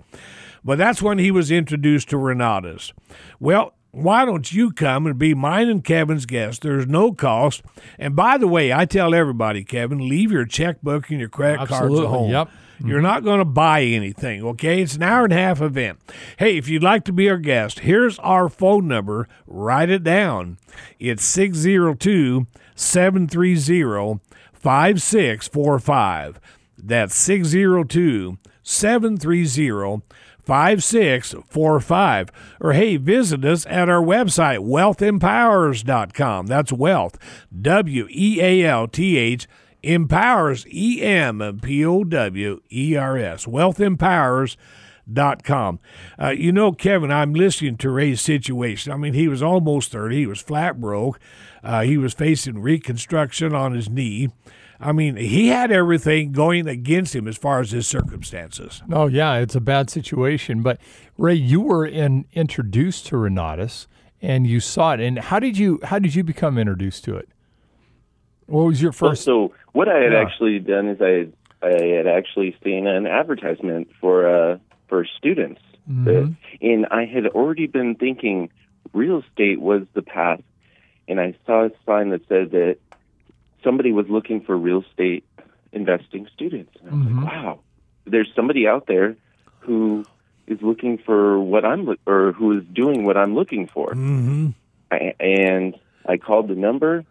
But 0.63 0.79
that's 0.79 1.03
when 1.03 1.19
he 1.19 1.29
was 1.29 1.51
introduced 1.51 2.09
to 2.09 2.15
Renatus. 2.15 2.93
Well, 3.39 3.75
why 3.91 4.25
don't 4.25 4.51
you 4.51 4.71
come 4.71 5.05
and 5.05 5.19
be 5.19 5.33
mine 5.33 5.67
and 5.69 5.83
Kevin's 5.83 6.25
guest? 6.25 6.61
There's 6.61 6.87
no 6.87 7.11
cost. 7.11 7.61
And 7.99 8.15
by 8.15 8.37
the 8.37 8.47
way, 8.47 8.73
I 8.73 8.85
tell 8.85 9.13
everybody, 9.13 9.63
Kevin, 9.63 10.09
leave 10.09 10.31
your 10.31 10.45
checkbook 10.45 11.09
and 11.09 11.19
your 11.19 11.29
credit 11.29 11.61
Absolutely. 11.61 11.97
cards 11.97 12.05
at 12.05 12.09
home. 12.09 12.31
Yep. 12.31 12.49
You're 12.83 13.01
not 13.01 13.23
going 13.23 13.39
to 13.39 13.45
buy 13.45 13.83
anything, 13.83 14.43
okay? 14.43 14.81
It's 14.81 14.95
an 14.95 15.03
hour 15.03 15.25
and 15.25 15.33
a 15.33 15.37
half 15.37 15.61
event. 15.61 15.99
Hey, 16.37 16.57
if 16.57 16.67
you'd 16.69 16.83
like 16.83 17.03
to 17.05 17.13
be 17.13 17.29
our 17.29 17.37
guest, 17.37 17.79
here's 17.79 18.17
our 18.19 18.49
phone 18.49 18.87
number. 18.87 19.27
Write 19.47 19.89
it 19.89 20.03
down. 20.03 20.57
It's 20.97 21.23
602 21.23 22.47
730 22.75 24.19
5645. 24.53 26.39
That's 26.77 27.15
602 27.15 28.37
730 28.63 30.01
5645. 30.49 32.29
Or 32.59 32.73
hey, 32.73 32.97
visit 32.97 33.45
us 33.45 33.65
at 33.67 33.89
our 33.89 34.01
website, 34.01 34.59
wealthempowers.com. 34.59 36.47
That's 36.47 36.73
wealth, 36.73 37.17
W 37.61 38.07
E 38.09 38.41
A 38.41 38.65
L 38.65 38.87
T 38.87 39.17
H, 39.17 39.47
empowers, 39.83 40.65
E 40.67 41.01
M 41.01 41.59
P 41.61 41.85
O 41.85 42.03
W 42.03 42.61
E 42.71 42.95
R 42.95 43.17
S. 43.17 43.45
Wealthempowers.com. 43.45 45.79
Uh, 46.21 46.29
you 46.29 46.51
know, 46.51 46.71
Kevin, 46.71 47.11
I'm 47.11 47.33
listening 47.33 47.77
to 47.77 47.89
Ray's 47.89 48.21
situation. 48.21 48.91
I 48.91 48.97
mean, 48.97 49.13
he 49.13 49.27
was 49.27 49.41
almost 49.41 49.91
30, 49.91 50.17
he 50.17 50.27
was 50.27 50.41
flat 50.41 50.79
broke, 50.79 51.19
uh, 51.63 51.81
he 51.81 51.97
was 51.97 52.13
facing 52.13 52.59
reconstruction 52.59 53.55
on 53.55 53.73
his 53.73 53.89
knee. 53.89 54.29
I 54.81 54.93
mean, 54.93 55.17
he 55.17 55.47
had 55.47 55.71
everything 55.71 56.31
going 56.31 56.67
against 56.67 57.13
him 57.13 57.27
as 57.27 57.37
far 57.37 57.59
as 57.59 57.71
his 57.71 57.85
circumstances. 57.85 58.81
Oh 58.89 59.07
yeah, 59.07 59.35
it's 59.35 59.55
a 59.55 59.61
bad 59.61 59.89
situation. 59.89 60.61
But 60.61 60.79
Ray, 61.17 61.33
you 61.33 61.59
were 61.59 61.85
in, 61.85 62.25
introduced 62.31 63.07
to 63.07 63.15
Renatus, 63.15 63.87
and 64.21 64.47
you 64.47 64.61
saw 64.61 64.93
it. 64.93 65.01
And 65.01 65.19
how 65.19 65.39
did 65.39 65.57
you 65.57 65.79
how 65.83 65.99
did 65.99 66.15
you 66.15 66.23
become 66.23 66.57
introduced 66.57 67.03
to 67.05 67.17
it? 67.17 67.27
What 68.49 68.65
was 68.65 68.81
your 68.81 68.91
Well, 68.99 69.11
first? 69.11 69.23
so 69.23 69.53
what 69.73 69.87
I 69.87 69.99
had 69.99 70.11
Yeah. 70.13 70.19
actually 70.21 70.59
done 70.59 70.87
is 70.87 71.01
I 71.01 71.09
had, 71.09 71.33
I 71.61 71.85
had 71.85 72.07
actually 72.07 72.55
seen 72.63 72.87
an 72.87 73.05
advertisement 73.05 73.89
for 74.01 74.27
uh, 74.27 74.57
for 74.87 75.05
students, 75.05 75.61
Mhm. 75.89 76.35
and 76.61 76.87
I 76.89 77.05
had 77.05 77.27
already 77.27 77.67
been 77.67 77.93
thinking 77.95 78.49
real 78.93 79.19
estate 79.19 79.61
was 79.61 79.83
the 79.93 80.01
path, 80.01 80.41
and 81.07 81.19
I 81.19 81.35
saw 81.45 81.65
a 81.65 81.71
sign 81.85 82.09
that 82.09 82.27
said 82.27 82.51
that 82.51 82.77
somebody 83.63 83.91
was 83.91 84.09
looking 84.09 84.41
for 84.41 84.57
real 84.57 84.81
estate 84.81 85.23
investing 85.71 86.25
students. 86.33 86.71
And 86.81 86.89
I 86.89 86.93
was 86.95 87.07
Mhm. 87.07 87.23
like, 87.23 87.31
wow, 87.33 87.59
there's 88.05 88.31
somebody 88.35 88.67
out 88.67 88.87
there 88.87 89.15
who 89.59 90.03
is 90.47 90.59
looking 90.63 90.97
for 90.97 91.39
what 91.39 91.63
I'm 91.63 91.83
look 91.85 91.99
or 92.07 92.31
who 92.31 92.53
is 92.57 92.63
doing 92.73 93.05
what 93.05 93.15
I'm 93.15 93.35
looking 93.35 93.67
for. 93.67 93.89
Mm-hmm. 93.89 94.47
I, 94.91 95.13
and 95.19 95.75
I 96.07 96.17
called 96.17 96.47
the 96.47 96.55
number, 96.55 97.03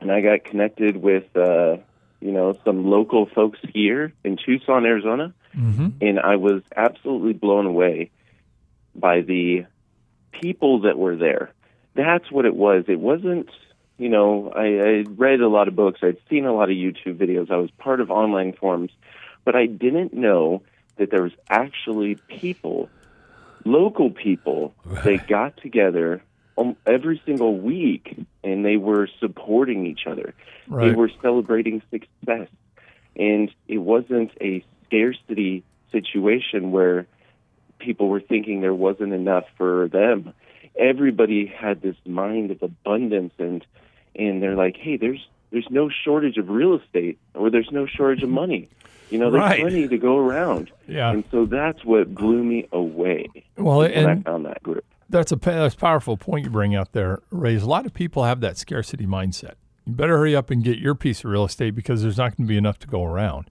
and 0.00 0.10
I 0.12 0.20
got 0.20 0.44
connected 0.44 0.96
with 0.96 1.24
uh, 1.36 1.76
you 2.20 2.32
know 2.32 2.54
some 2.64 2.86
local 2.90 3.26
folks 3.26 3.58
here 3.72 4.12
in 4.24 4.36
Tucson, 4.36 4.84
Arizona, 4.86 5.32
Mhm. 5.56 5.92
and 6.00 6.20
I 6.20 6.36
was 6.36 6.62
absolutely 6.74 7.32
blown 7.32 7.66
away 7.66 8.10
by 8.94 9.20
the 9.22 9.64
people 10.32 10.80
that 10.80 10.98
were 10.98 11.16
there. 11.16 11.50
That's 11.94 12.30
what 12.30 12.44
it 12.44 12.54
was. 12.54 12.84
It 12.88 13.00
wasn't. 13.00 13.48
You 13.98 14.10
know, 14.10 14.52
I, 14.54 14.66
I 14.66 15.04
read 15.08 15.40
a 15.40 15.48
lot 15.48 15.68
of 15.68 15.74
books. 15.76 16.00
I'd 16.02 16.18
seen 16.28 16.44
a 16.44 16.52
lot 16.54 16.68
of 16.70 16.76
YouTube 16.76 17.16
videos. 17.16 17.50
I 17.50 17.56
was 17.56 17.70
part 17.78 18.00
of 18.02 18.10
online 18.10 18.52
forums, 18.52 18.90
but 19.44 19.56
I 19.56 19.64
didn't 19.64 20.12
know 20.12 20.60
that 20.96 21.10
there 21.10 21.22
was 21.22 21.32
actually 21.48 22.16
people, 22.28 22.90
local 23.64 24.10
people, 24.10 24.74
that 25.04 25.26
got 25.26 25.56
together 25.56 26.22
um, 26.58 26.76
every 26.86 27.20
single 27.26 27.56
week 27.58 28.16
and 28.42 28.64
they 28.64 28.76
were 28.76 29.08
supporting 29.20 29.86
each 29.86 30.06
other. 30.06 30.34
They 30.68 30.90
were 30.92 31.10
celebrating 31.22 31.82
success. 31.90 32.48
And 33.16 33.50
it 33.68 33.78
wasn't 33.78 34.30
a 34.40 34.64
scarcity 34.86 35.64
situation 35.92 36.70
where 36.70 37.06
people 37.78 38.08
were 38.08 38.20
thinking 38.20 38.60
there 38.60 38.74
wasn't 38.74 39.12
enough 39.12 39.44
for 39.56 39.88
them. 39.88 40.32
Everybody 40.78 41.46
had 41.46 41.80
this 41.82 41.96
mind 42.04 42.50
of 42.50 42.62
abundance 42.62 43.32
and 43.38 43.64
and 44.14 44.42
they're 44.42 44.56
like, 44.56 44.76
"Hey, 44.76 44.96
there's 44.96 45.26
there's 45.50 45.66
no 45.70 45.88
shortage 45.88 46.36
of 46.36 46.48
real 46.48 46.74
estate 46.74 47.18
or 47.34 47.50
there's 47.50 47.70
no 47.70 47.86
shortage 47.86 48.22
of 48.22 48.28
money. 48.30 48.68
You 49.10 49.18
know, 49.18 49.30
there's 49.30 49.40
Right. 49.42 49.60
plenty 49.60 49.88
to 49.88 49.98
go 49.98 50.18
around." 50.18 50.70
Yeah. 50.88 51.10
And 51.12 51.24
so 51.30 51.46
that's 51.46 51.84
what 51.84 52.14
blew 52.14 52.42
me 52.42 52.66
away 52.72 53.28
Well, 53.56 53.78
when 53.78 54.06
I 54.06 54.16
found 54.16 54.44
that 54.46 54.62
group. 54.62 54.84
That's 55.08 55.32
a 55.32 55.36
that's 55.36 55.74
a 55.74 55.78
powerful 55.78 56.16
point 56.16 56.44
you 56.44 56.50
bring 56.50 56.74
out 56.74 56.92
there, 56.92 57.20
Ray. 57.30 57.56
A 57.56 57.64
lot 57.64 57.86
of 57.86 57.94
people 57.94 58.24
have 58.24 58.40
that 58.40 58.56
scarcity 58.56 59.06
mindset. 59.06 59.54
You 59.84 59.92
better 59.92 60.18
hurry 60.18 60.34
up 60.34 60.50
and 60.50 60.64
get 60.64 60.78
your 60.78 60.94
piece 60.94 61.20
of 61.20 61.30
real 61.30 61.44
estate 61.44 61.74
because 61.74 62.02
there's 62.02 62.18
not 62.18 62.36
going 62.36 62.46
to 62.46 62.50
be 62.50 62.56
enough 62.56 62.78
to 62.80 62.86
go 62.86 63.04
around. 63.04 63.50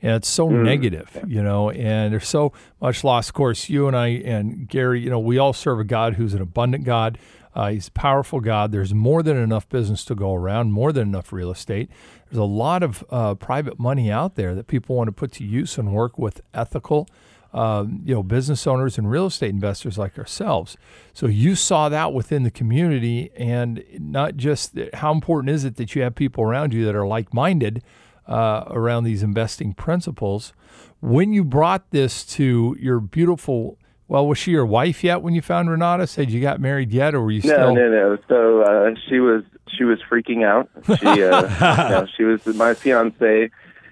And 0.00 0.12
it's 0.12 0.28
so 0.28 0.48
negative, 0.48 1.24
you 1.26 1.42
know, 1.42 1.70
and 1.70 2.12
there's 2.12 2.28
so 2.28 2.52
much 2.80 3.02
loss. 3.02 3.28
Of 3.28 3.34
course, 3.34 3.68
you 3.68 3.88
and 3.88 3.96
I 3.96 4.08
and 4.08 4.68
Gary, 4.68 5.00
you 5.00 5.10
know, 5.10 5.18
we 5.18 5.38
all 5.38 5.52
serve 5.52 5.80
a 5.80 5.84
God 5.84 6.14
who's 6.14 6.34
an 6.34 6.40
abundant 6.40 6.84
God. 6.84 7.18
Uh, 7.54 7.70
he's 7.70 7.88
a 7.88 7.92
powerful 7.92 8.40
God. 8.40 8.70
There's 8.70 8.94
more 8.94 9.24
than 9.24 9.36
enough 9.36 9.68
business 9.68 10.04
to 10.04 10.14
go 10.14 10.34
around, 10.34 10.70
more 10.70 10.92
than 10.92 11.08
enough 11.08 11.32
real 11.32 11.50
estate. 11.50 11.90
There's 12.30 12.38
a 12.38 12.44
lot 12.44 12.84
of 12.84 13.04
uh, 13.10 13.34
private 13.34 13.80
money 13.80 14.10
out 14.12 14.36
there 14.36 14.54
that 14.54 14.68
people 14.68 14.94
want 14.94 15.08
to 15.08 15.12
put 15.12 15.32
to 15.32 15.44
use 15.44 15.78
and 15.78 15.92
work 15.92 16.16
with 16.16 16.42
ethical, 16.54 17.08
um, 17.52 18.00
you 18.04 18.14
know, 18.14 18.22
business 18.22 18.66
owners 18.66 18.98
and 18.98 19.10
real 19.10 19.26
estate 19.26 19.50
investors 19.50 19.96
like 19.96 20.18
ourselves. 20.18 20.76
So 21.14 21.26
you 21.26 21.54
saw 21.54 21.88
that 21.88 22.12
within 22.12 22.42
the 22.42 22.50
community, 22.50 23.30
and 23.36 23.82
not 23.98 24.36
just 24.36 24.78
how 24.94 25.12
important 25.12 25.50
is 25.54 25.64
it 25.64 25.76
that 25.76 25.94
you 25.94 26.02
have 26.02 26.14
people 26.14 26.44
around 26.44 26.74
you 26.74 26.84
that 26.84 26.94
are 26.94 27.06
like-minded 27.06 27.82
uh, 28.26 28.64
around 28.68 29.04
these 29.04 29.22
investing 29.22 29.72
principles. 29.72 30.52
When 31.00 31.32
you 31.32 31.44
brought 31.44 31.90
this 31.90 32.24
to 32.36 32.76
your 32.78 33.00
beautiful, 33.00 33.78
well, 34.08 34.26
was 34.26 34.36
she 34.36 34.50
your 34.50 34.66
wife 34.66 35.02
yet 35.02 35.22
when 35.22 35.34
you 35.34 35.40
found 35.40 35.68
Renatus? 35.70 36.10
Said 36.10 36.30
you 36.30 36.40
got 36.40 36.60
married 36.60 36.92
yet, 36.92 37.14
or 37.14 37.22
were 37.22 37.30
you 37.30 37.40
No, 37.44 37.54
still? 37.54 37.74
no, 37.74 37.88
no. 37.90 38.18
So 38.28 38.62
uh, 38.62 38.90
she 39.08 39.20
was 39.20 39.44
she 39.76 39.84
was 39.84 39.98
freaking 40.10 40.44
out. 40.44 40.68
She 40.98 41.06
uh, 41.06 41.14
you 41.84 41.90
know, 41.90 42.06
she 42.16 42.24
was 42.24 42.44
my 42.56 42.74
fiance. 42.74 43.50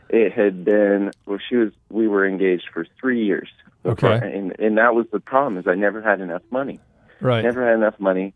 It 0.09 0.33
had 0.33 0.65
been 0.65 1.11
well. 1.27 1.39
She 1.49 1.57
was. 1.57 1.73
We 1.91 2.07
were 2.09 2.27
engaged 2.27 2.69
for 2.73 2.87
three 3.01 3.25
years. 3.25 3.49
Okay. 3.85 4.15
and 4.15 4.59
and 4.59 4.79
that 4.79 4.95
was 4.95 5.07
the 5.13 5.21
problem. 5.21 5.59
Is 5.59 5.67
I 5.67 5.75
never 5.75 6.01
had 6.03 6.21
enough 6.21 6.43
money. 6.51 6.81
Right. 7.21 7.43
Never 7.43 7.67
had 7.67 7.75
enough 7.75 7.99
money, 7.99 8.35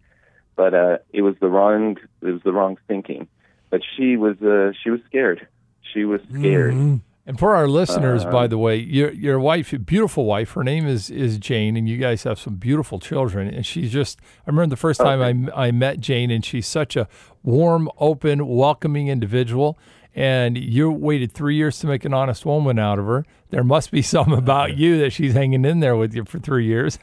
but 0.57 0.75
uh, 0.75 0.99
it 1.13 1.23
was 1.23 1.37
the 1.41 1.49
wrong. 1.49 1.97
It 2.23 2.27
was 2.27 2.43
the 2.43 2.53
wrong 2.53 2.77
thinking. 2.89 3.29
But 3.71 3.83
she 3.97 4.17
was. 4.17 4.41
Uh, 4.43 4.73
she 4.83 4.91
was 4.91 5.01
scared. 5.07 5.47
She 5.93 6.05
was 6.05 6.21
scared. 6.33 6.75
Mhm. 6.75 7.01
And 7.27 7.39
for 7.39 7.55
our 7.55 7.69
listeners, 7.69 8.25
uh, 8.25 8.31
by 8.31 8.47
the 8.49 8.59
way, 8.59 8.77
your 8.77 9.13
your 9.13 9.39
wife, 9.39 9.73
beautiful 9.85 10.25
wife, 10.25 10.53
her 10.53 10.65
name 10.65 10.87
is 10.87 11.11
is 11.11 11.39
Jane, 11.39 11.77
and 11.77 11.89
you 11.89 11.97
guys 11.97 12.25
have 12.25 12.41
some 12.41 12.57
beautiful 12.57 12.99
children. 12.99 13.47
And 13.53 13.65
she's 13.65 13.93
just, 13.93 14.19
I 14.47 14.51
remember 14.51 14.71
the 14.71 14.77
first 14.77 15.01
time 15.01 15.21
okay. 15.21 15.53
I, 15.55 15.67
I 15.67 15.71
met 15.71 16.01
Jane, 16.01 16.31
and 16.33 16.45
she's 16.45 16.67
such 16.67 16.97
a 16.97 17.07
warm, 17.45 17.89
open, 17.99 18.49
welcoming 18.49 19.09
individual. 19.09 19.79
And 20.15 20.59
you 20.59 20.91
waited 20.91 21.33
three 21.33 21.57
years 21.57 21.79
to 21.81 21.87
make 21.87 22.05
an 22.05 22.13
honest 22.13 22.45
woman 22.45 22.79
out 22.79 22.99
of 22.99 23.07
her. 23.07 23.25
There 23.51 23.65
must 23.65 23.91
be 23.91 24.03
something 24.03 24.35
about 24.39 24.77
you 24.77 24.99
that 24.99 25.11
she's 25.11 25.35
hanging 25.35 25.65
in 25.65 25.81
there 25.81 25.97
with 25.97 26.15
you 26.15 26.25
for 26.25 26.39
three 26.39 26.67
years. 26.67 26.99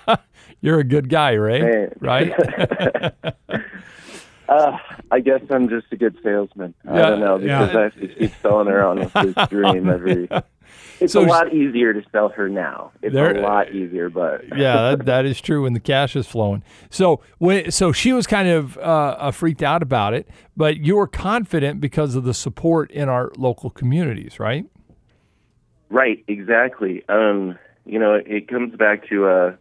You're 0.60 0.80
a 0.80 0.84
good 0.84 1.08
guy, 1.08 1.32
Ray. 1.32 1.88
Right? 2.00 2.32
Uh, 4.48 4.78
I 5.10 5.20
guess 5.20 5.40
I'm 5.50 5.68
just 5.68 5.86
a 5.90 5.96
good 5.96 6.16
salesman. 6.22 6.72
Yeah, 6.84 6.92
I 6.92 7.10
don't 7.10 7.20
know 7.20 7.38
because 7.38 7.72
yeah. 7.72 7.78
I 7.80 7.82
have 7.82 7.94
to 7.94 8.06
keep 8.06 8.32
selling 8.40 8.68
her 8.68 8.84
on 8.86 8.98
this 8.98 9.48
dream 9.48 9.88
every. 9.88 10.28
It's 11.00 11.12
so, 11.12 11.24
a 11.24 11.26
lot 11.26 11.52
easier 11.52 11.92
to 11.92 12.02
sell 12.10 12.28
her 12.30 12.48
now. 12.48 12.92
It's 13.02 13.14
there, 13.14 13.36
a 13.36 13.40
lot 13.40 13.72
easier, 13.72 14.08
but 14.08 14.42
yeah, 14.56 14.90
that, 14.90 15.06
that 15.06 15.24
is 15.24 15.40
true 15.40 15.62
when 15.62 15.72
the 15.72 15.80
cash 15.80 16.16
is 16.16 16.26
flowing. 16.26 16.62
So 16.90 17.20
when 17.38 17.70
so 17.70 17.92
she 17.92 18.12
was 18.12 18.26
kind 18.26 18.48
of 18.48 18.76
uh, 18.78 18.80
uh, 18.80 19.30
freaked 19.30 19.62
out 19.62 19.82
about 19.82 20.14
it, 20.14 20.28
but 20.56 20.78
you 20.78 20.96
were 20.96 21.06
confident 21.06 21.80
because 21.80 22.14
of 22.14 22.24
the 22.24 22.34
support 22.34 22.90
in 22.90 23.08
our 23.08 23.32
local 23.36 23.70
communities, 23.70 24.40
right? 24.40 24.66
Right, 25.88 26.24
exactly. 26.26 27.04
Um, 27.08 27.58
you 27.84 27.98
know, 27.98 28.14
it 28.14 28.48
comes 28.48 28.74
back 28.74 29.08
to 29.08 29.26
uh, 29.26 29.56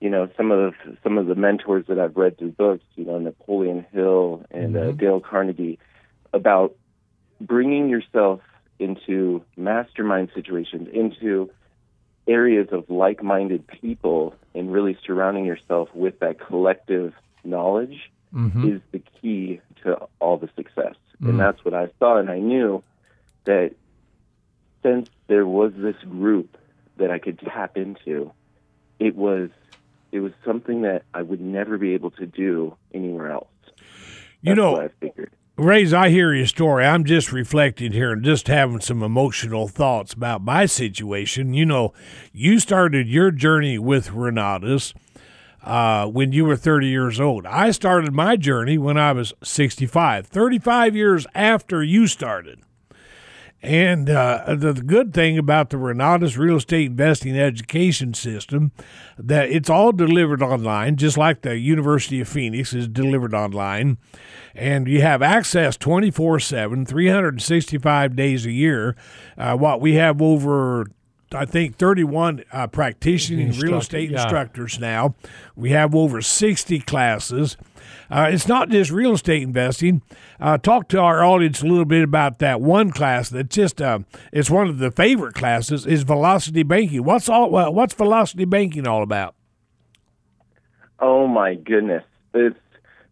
you 0.00 0.10
know 0.10 0.28
some 0.36 0.50
of 0.50 0.58
the, 0.72 0.96
some 1.02 1.18
of 1.18 1.26
the 1.26 1.34
mentors 1.34 1.86
that 1.88 1.98
I've 1.98 2.16
read 2.16 2.38
through 2.38 2.52
books, 2.52 2.84
you 2.96 3.04
know 3.04 3.18
Napoleon 3.18 3.86
Hill 3.92 4.44
and 4.50 4.76
uh, 4.76 4.80
mm-hmm. 4.80 4.88
uh, 4.90 4.92
Dale 4.92 5.20
Carnegie, 5.20 5.78
about 6.32 6.76
bringing 7.40 7.88
yourself 7.88 8.40
into 8.80 9.44
mastermind 9.56 10.30
situations, 10.34 10.88
into 10.92 11.50
areas 12.26 12.68
of 12.72 12.88
like-minded 12.90 13.66
people, 13.66 14.34
and 14.54 14.72
really 14.72 14.98
surrounding 15.06 15.44
yourself 15.44 15.88
with 15.94 16.18
that 16.20 16.38
collective 16.40 17.12
knowledge 17.44 18.10
mm-hmm. 18.34 18.74
is 18.74 18.80
the 18.92 19.02
key 19.20 19.60
to 19.82 19.96
all 20.18 20.36
the 20.36 20.48
success. 20.56 20.94
Mm-hmm. 21.16 21.30
And 21.30 21.40
that's 21.40 21.64
what 21.64 21.74
I 21.74 21.88
saw, 21.98 22.18
and 22.18 22.30
I 22.30 22.38
knew 22.38 22.82
that 23.44 23.72
since 24.82 25.08
there 25.26 25.46
was 25.46 25.72
this 25.76 25.96
group 26.08 26.56
that 26.96 27.10
I 27.10 27.18
could 27.18 27.38
tap 27.38 27.76
into, 27.76 28.32
it 28.98 29.14
was 29.16 29.50
it 30.12 30.20
was 30.20 30.32
something 30.44 30.82
that 30.82 31.04
I 31.14 31.22
would 31.22 31.40
never 31.40 31.78
be 31.78 31.94
able 31.94 32.10
to 32.12 32.26
do 32.26 32.76
anywhere 32.92 33.30
else. 33.30 33.48
you 34.42 34.54
know, 34.54 34.80
I 34.80 34.88
figured. 35.00 35.30
Rays, 35.60 35.92
I 35.92 36.08
hear 36.08 36.32
your 36.32 36.46
story. 36.46 36.86
I'm 36.86 37.04
just 37.04 37.32
reflecting 37.32 37.92
here 37.92 38.12
and 38.12 38.24
just 38.24 38.46
having 38.46 38.80
some 38.80 39.02
emotional 39.02 39.68
thoughts 39.68 40.14
about 40.14 40.40
my 40.40 40.64
situation. 40.64 41.52
You 41.52 41.66
know, 41.66 41.92
you 42.32 42.58
started 42.58 43.08
your 43.08 43.30
journey 43.30 43.78
with 43.78 44.08
Renatus 44.08 44.94
uh, 45.62 46.06
when 46.06 46.32
you 46.32 46.46
were 46.46 46.56
30 46.56 46.86
years 46.86 47.20
old. 47.20 47.44
I 47.44 47.72
started 47.72 48.14
my 48.14 48.36
journey 48.36 48.78
when 48.78 48.96
I 48.96 49.12
was 49.12 49.34
65, 49.44 50.28
35 50.28 50.96
years 50.96 51.26
after 51.34 51.84
you 51.84 52.06
started. 52.06 52.60
And 53.62 54.08
uh, 54.08 54.54
the, 54.56 54.72
the, 54.72 54.82
good 54.82 55.12
thing 55.12 55.36
about 55.36 55.68
the 55.68 55.76
Renatus 55.76 56.38
Real 56.38 56.56
Estate 56.56 56.86
Investing 56.86 57.38
Education 57.38 58.14
System 58.14 58.72
that 59.18 59.50
it's 59.50 59.68
all 59.68 59.92
delivered 59.92 60.42
online, 60.42 60.96
just 60.96 61.18
like 61.18 61.42
the 61.42 61.58
University 61.58 62.22
of 62.22 62.28
Phoenix 62.28 62.72
is 62.72 62.88
delivered 62.88 63.34
online, 63.34 63.98
and 64.54 64.88
you 64.88 65.02
have 65.02 65.20
access 65.20 65.76
24/7, 65.76 66.88
365 66.88 68.16
days 68.16 68.46
a 68.46 68.50
year. 68.50 68.96
Uh, 69.36 69.54
what 69.56 69.78
we 69.78 69.92
have 69.94 70.22
over 70.22 70.86
I 71.32 71.44
think 71.44 71.76
31 71.76 72.44
uh, 72.52 72.66
practicing 72.66 73.52
real 73.52 73.78
estate 73.78 74.10
yeah. 74.10 74.22
instructors 74.22 74.80
now. 74.80 75.14
We 75.54 75.70
have 75.70 75.94
over 75.94 76.20
60 76.20 76.80
classes. 76.80 77.56
Uh, 78.10 78.28
it's 78.32 78.48
not 78.48 78.68
just 78.68 78.90
real 78.90 79.12
estate 79.12 79.42
investing. 79.42 80.02
Uh, 80.40 80.58
talk 80.58 80.88
to 80.88 80.98
our 80.98 81.22
audience 81.24 81.62
a 81.62 81.66
little 81.66 81.84
bit 81.84 82.02
about 82.02 82.38
that 82.40 82.60
one 82.60 82.90
class 82.90 83.28
that's 83.28 83.54
just 83.54 83.80
uh, 83.80 84.00
it's 84.32 84.50
one 84.50 84.68
of 84.68 84.78
the 84.78 84.90
favorite 84.90 85.34
classes 85.34 85.86
is 85.86 86.02
velocity 86.02 86.64
banking. 86.64 87.04
What's 87.04 87.28
all 87.28 87.50
what's 87.50 87.94
velocity 87.94 88.44
banking 88.44 88.86
all 88.86 89.02
about? 89.02 89.34
Oh 90.98 91.28
my 91.28 91.54
goodness! 91.54 92.04
It's 92.34 92.58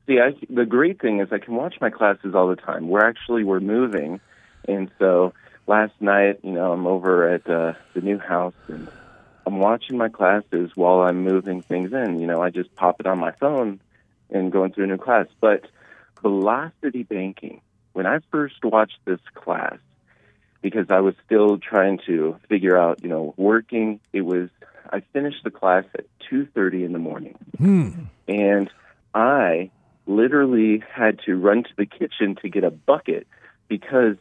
see, 0.06 0.18
I, 0.18 0.34
the 0.50 0.66
great 0.66 1.00
thing 1.00 1.20
is 1.20 1.28
I 1.30 1.38
can 1.38 1.54
watch 1.54 1.76
my 1.80 1.90
classes 1.90 2.34
all 2.34 2.48
the 2.48 2.56
time. 2.56 2.88
We're 2.88 3.06
actually 3.06 3.44
we're 3.44 3.60
moving, 3.60 4.20
and 4.66 4.90
so 4.98 5.32
last 5.68 5.92
night, 6.00 6.40
you 6.42 6.52
know, 6.52 6.72
I'm 6.72 6.86
over 6.86 7.28
at 7.28 7.48
uh, 7.48 7.74
the 7.94 8.00
new 8.00 8.18
house 8.18 8.54
and 8.66 8.88
I'm 9.46 9.58
watching 9.58 9.96
my 9.96 10.08
classes 10.08 10.70
while 10.74 11.00
I'm 11.00 11.22
moving 11.22 11.62
things 11.62 11.92
in. 11.92 12.18
You 12.18 12.26
know, 12.26 12.42
I 12.42 12.50
just 12.50 12.74
pop 12.74 13.00
it 13.00 13.06
on 13.06 13.20
my 13.20 13.32
phone 13.32 13.80
and 14.30 14.50
going 14.50 14.72
through 14.72 14.84
a 14.84 14.86
new 14.88 14.96
class. 14.96 15.26
But 15.40 15.66
velocity 16.22 17.02
banking, 17.02 17.60
when 17.92 18.06
I 18.06 18.18
first 18.30 18.64
watched 18.64 18.98
this 19.04 19.20
class, 19.34 19.76
because 20.60 20.86
I 20.90 21.00
was 21.00 21.14
still 21.24 21.58
trying 21.58 22.00
to 22.06 22.36
figure 22.48 22.76
out, 22.76 23.02
you 23.02 23.08
know, 23.08 23.34
working, 23.36 24.00
it 24.12 24.22
was 24.22 24.48
I 24.90 25.00
finished 25.12 25.44
the 25.44 25.50
class 25.50 25.84
at 25.94 26.06
2:30 26.30 26.84
in 26.84 26.92
the 26.92 26.98
morning. 26.98 27.36
Hmm. 27.58 27.90
And 28.26 28.70
I 29.14 29.70
literally 30.06 30.82
had 30.90 31.20
to 31.26 31.36
run 31.36 31.62
to 31.62 31.70
the 31.76 31.86
kitchen 31.86 32.36
to 32.42 32.48
get 32.48 32.64
a 32.64 32.70
bucket 32.70 33.26
because 33.68 34.16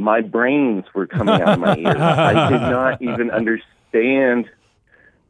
my 0.00 0.22
brains 0.22 0.84
were 0.94 1.06
coming 1.06 1.40
out 1.40 1.54
of 1.54 1.58
my 1.60 1.76
ears. 1.76 1.96
I 1.96 2.50
did 2.50 2.60
not 2.60 3.02
even 3.02 3.30
understand 3.30 4.50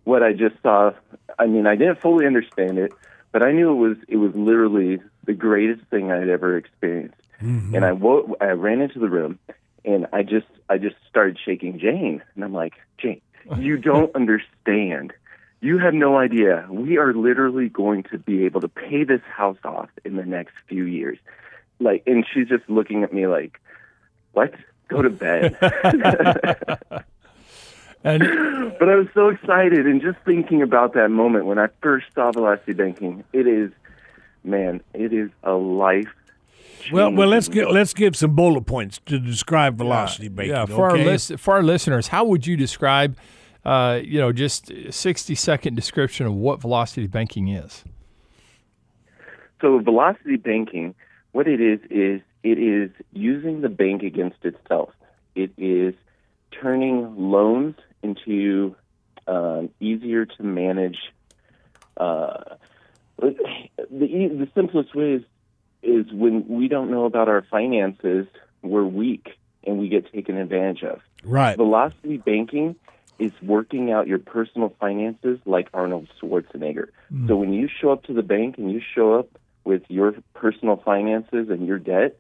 what 0.04 0.22
I 0.22 0.32
just 0.32 0.54
saw. 0.62 0.92
I 1.38 1.46
mean, 1.46 1.66
I 1.66 1.76
didn't 1.76 2.00
fully 2.00 2.26
understand 2.26 2.78
it, 2.78 2.92
but 3.32 3.42
I 3.42 3.52
knew 3.52 3.70
it 3.72 3.88
was 3.88 3.96
it 4.08 4.16
was 4.16 4.34
literally 4.34 5.00
the 5.24 5.34
greatest 5.34 5.84
thing 5.88 6.10
I 6.10 6.16
had 6.16 6.28
ever 6.28 6.56
experienced. 6.56 7.16
Mm-hmm. 7.42 7.74
And 7.74 7.84
I 7.84 7.92
wo- 7.92 8.36
I 8.40 8.46
ran 8.50 8.80
into 8.80 8.98
the 8.98 9.08
room, 9.08 9.38
and 9.84 10.06
I 10.12 10.22
just 10.22 10.46
I 10.68 10.78
just 10.78 10.96
started 11.08 11.38
shaking 11.44 11.78
Jane, 11.78 12.22
and 12.34 12.44
I'm 12.44 12.52
like, 12.52 12.74
Jane, 12.98 13.20
you 13.56 13.76
don't 13.90 14.14
understand. 14.14 15.12
You 15.62 15.78
have 15.78 15.92
no 15.92 16.16
idea. 16.16 16.66
We 16.70 16.96
are 16.96 17.12
literally 17.12 17.68
going 17.68 18.04
to 18.04 18.18
be 18.18 18.46
able 18.46 18.62
to 18.62 18.68
pay 18.68 19.04
this 19.04 19.20
house 19.22 19.58
off 19.62 19.90
in 20.06 20.16
the 20.16 20.24
next 20.24 20.54
few 20.68 20.84
years. 20.84 21.18
Like, 21.80 22.02
and 22.06 22.24
she's 22.32 22.48
just 22.48 22.68
looking 22.68 23.02
at 23.02 23.12
me 23.12 23.26
like, 23.26 23.60
what? 24.32 24.54
Go 24.88 25.02
to 25.02 25.10
bed. 25.10 25.56
and 28.04 28.22
but 28.78 28.88
I 28.88 28.94
was 28.94 29.08
so 29.14 29.28
excited 29.28 29.86
and 29.86 30.00
just 30.00 30.18
thinking 30.24 30.62
about 30.62 30.94
that 30.94 31.10
moment 31.10 31.46
when 31.46 31.58
I 31.58 31.68
first 31.82 32.06
saw 32.14 32.32
velocity 32.32 32.72
banking. 32.72 33.24
It 33.32 33.46
is, 33.46 33.70
man, 34.44 34.80
it 34.94 35.12
is 35.12 35.30
a 35.42 35.52
life. 35.52 36.08
Well, 36.92 37.12
well, 37.12 37.28
let's 37.28 37.48
get 37.48 37.70
let's 37.70 37.92
give 37.92 38.16
some 38.16 38.34
bullet 38.34 38.62
points 38.62 39.00
to 39.06 39.18
describe 39.18 39.76
velocity 39.76 40.24
yeah, 40.24 40.30
banking. 40.30 40.54
Yeah, 40.54 40.66
for 40.66 40.90
okay? 40.90 41.00
our 41.00 41.06
list, 41.06 41.38
for 41.38 41.54
our 41.54 41.62
listeners, 41.62 42.08
how 42.08 42.24
would 42.24 42.46
you 42.46 42.56
describe, 42.56 43.18
uh, 43.66 44.00
you 44.02 44.18
know, 44.18 44.32
just 44.32 44.70
a 44.70 44.90
sixty 44.90 45.34
second 45.34 45.74
description 45.74 46.26
of 46.26 46.34
what 46.34 46.60
velocity 46.60 47.06
banking 47.06 47.48
is? 47.48 47.84
So, 49.60 49.78
velocity 49.78 50.36
banking, 50.36 50.94
what 51.32 51.46
it 51.46 51.60
is 51.60 51.80
is 51.90 52.22
it 52.42 52.58
is 52.58 52.90
using 53.12 53.60
the 53.60 53.68
bank 53.68 54.02
against 54.02 54.44
itself. 54.44 54.90
It 55.34 55.52
is 55.56 55.94
turning 56.50 57.30
loans 57.30 57.76
into 58.02 58.74
um, 59.26 59.70
easier 59.80 60.26
to 60.26 60.42
manage. 60.42 60.98
Uh, 61.96 62.56
the, 63.18 63.30
the 63.90 64.48
simplest 64.54 64.94
way 64.94 65.14
is, 65.14 65.22
is 65.82 66.12
when 66.12 66.48
we 66.48 66.68
don't 66.68 66.90
know 66.90 67.04
about 67.04 67.28
our 67.28 67.44
finances, 67.50 68.26
we're 68.62 68.84
weak 68.84 69.28
and 69.64 69.78
we 69.78 69.88
get 69.88 70.10
taken 70.12 70.36
advantage 70.36 70.82
of. 70.82 71.00
Right. 71.22 71.56
Velocity 71.56 72.16
banking 72.16 72.76
is 73.18 73.32
working 73.42 73.92
out 73.92 74.06
your 74.06 74.18
personal 74.18 74.74
finances 74.80 75.38
like 75.44 75.68
Arnold 75.74 76.08
Schwarzenegger. 76.20 76.88
Mm. 77.12 77.28
So 77.28 77.36
when 77.36 77.52
you 77.52 77.68
show 77.68 77.92
up 77.92 78.04
to 78.04 78.14
the 78.14 78.22
bank 78.22 78.56
and 78.56 78.72
you 78.72 78.80
show 78.94 79.18
up 79.18 79.28
with 79.64 79.82
your 79.88 80.14
personal 80.32 80.76
finances 80.76 81.50
and 81.50 81.66
your 81.66 81.78
debt, 81.78 82.18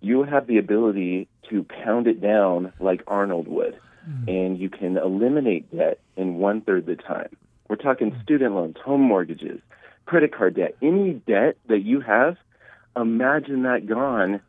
you 0.00 0.22
have 0.22 0.46
the 0.46 0.58
ability 0.58 1.28
to 1.50 1.64
pound 1.64 2.06
it 2.06 2.20
down 2.20 2.72
like 2.80 3.02
Arnold 3.06 3.48
would, 3.48 3.78
mm. 4.08 4.28
and 4.28 4.58
you 4.58 4.68
can 4.68 4.96
eliminate 4.96 5.74
debt 5.74 6.00
in 6.16 6.36
one 6.36 6.60
third 6.60 6.86
the 6.86 6.96
time. 6.96 7.34
We're 7.68 7.76
talking 7.76 8.12
mm. 8.12 8.22
student 8.22 8.54
loans, 8.54 8.76
home 8.84 9.00
mortgages, 9.00 9.60
credit 10.04 10.34
card 10.34 10.56
debt, 10.56 10.76
any 10.82 11.14
debt 11.14 11.56
that 11.68 11.80
you 11.80 12.00
have. 12.00 12.36
Imagine 12.96 13.64
that 13.64 13.86
gone 13.86 14.40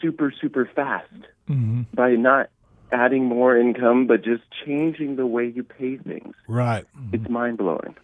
super, 0.00 0.32
super 0.40 0.68
fast 0.74 1.12
mm-hmm. 1.48 1.82
by 1.94 2.10
not 2.10 2.50
adding 2.92 3.24
more 3.24 3.56
income, 3.56 4.06
but 4.06 4.22
just 4.22 4.42
changing 4.64 5.16
the 5.16 5.26
way 5.26 5.46
you 5.46 5.62
pay 5.62 5.96
things. 5.96 6.34
Right. 6.48 6.84
Mm-hmm. 6.96 7.14
It's 7.14 7.28
mind 7.28 7.58
blowing. 7.58 7.96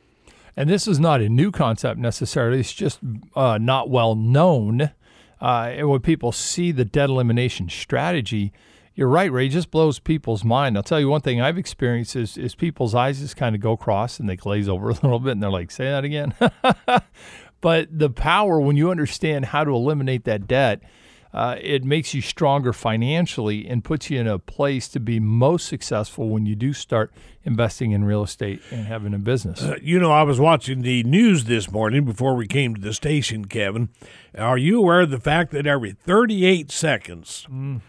And 0.57 0.69
this 0.69 0.87
is 0.87 1.01
not 1.01 1.21
a 1.21 1.29
new 1.29 1.51
concept 1.51 1.99
necessarily. 1.99 2.61
It's 2.61 2.73
just 2.73 3.01
uh, 3.35 3.59
not 3.59 3.89
well 3.89 4.15
known 4.15 4.91
uh, 5.43 5.73
and 5.75 5.89
when 5.91 6.01
people 6.01 6.31
see 6.31 6.71
the 6.71 6.85
debt 6.85 7.11
elimination 7.11 7.69
strategy, 7.69 8.53
you're 8.95 9.09
right, 9.09 9.31
Ray. 9.33 9.47
It 9.47 9.51
just 9.51 9.73
blows 9.73 9.99
people's 9.99 10.45
mind. 10.45 10.77
I'll 10.77 10.85
tell 10.85 11.01
you 11.01 11.09
one 11.09 11.21
thing 11.21 11.41
I've 11.41 11.59
experienced 11.59 12.15
is, 12.15 12.39
is 12.39 12.55
people's 12.55 12.95
eyes 12.95 13.19
just 13.19 13.37
kind 13.37 13.57
of 13.57 13.61
go 13.61 13.77
cross 13.77 14.21
and 14.21 14.29
they 14.29 14.37
glaze 14.37 14.69
over 14.69 14.91
a 14.91 14.95
little 14.95 15.19
bit 15.19 15.33
and 15.33 15.43
they're 15.43 15.51
like, 15.51 15.73
say 15.73 15.87
that 15.87 16.05
again. 16.05 16.33
but 17.61 17.89
the 17.91 18.09
power, 18.09 18.61
when 18.61 18.77
you 18.77 18.93
understand 18.93 19.47
how 19.47 19.65
to 19.65 19.75
eliminate 19.75 20.25
that 20.25 20.47
debt, 20.47 20.81
uh, 21.35 21.57
it 21.61 21.85
makes 21.85 22.13
you 22.13 22.21
stronger 22.21 22.73
financially 22.73 23.67
and 23.67 23.83
puts 23.83 24.11
you 24.11 24.21
in 24.21 24.27
a 24.27 24.39
place 24.39 24.89
to 24.89 25.01
be 25.01 25.19
most 25.19 25.67
successful 25.67 26.29
when 26.29 26.45
you 26.45 26.55
do 26.55 26.73
start 26.73 27.13
investing 27.45 27.93
in 27.93 28.05
real 28.05 28.23
estate 28.23 28.61
and 28.71 28.87
having 28.87 29.15
a 29.15 29.19
business. 29.19 29.63
Uh, 29.63 29.77
you 29.81 29.99
know, 29.99 30.13
I 30.13 30.23
was 30.23 30.39
watching 30.39 30.83
the 30.83 31.03
news 31.05 31.45
this 31.45 31.71
morning 31.71 32.05
before 32.05 32.35
we 32.35 32.47
came 32.47 32.75
to 32.75 32.81
the 32.81 32.93
station, 32.93 33.47
Kevin. 33.47 33.89
Are 34.37 34.59
you 34.59 34.79
aware 34.79 35.03
of 35.03 35.11
the 35.11 35.21
fact 35.21 35.53
that 35.53 35.67
every 35.67 35.93
38 35.93 36.71
seconds, 36.71 37.47
mm. 37.51 37.81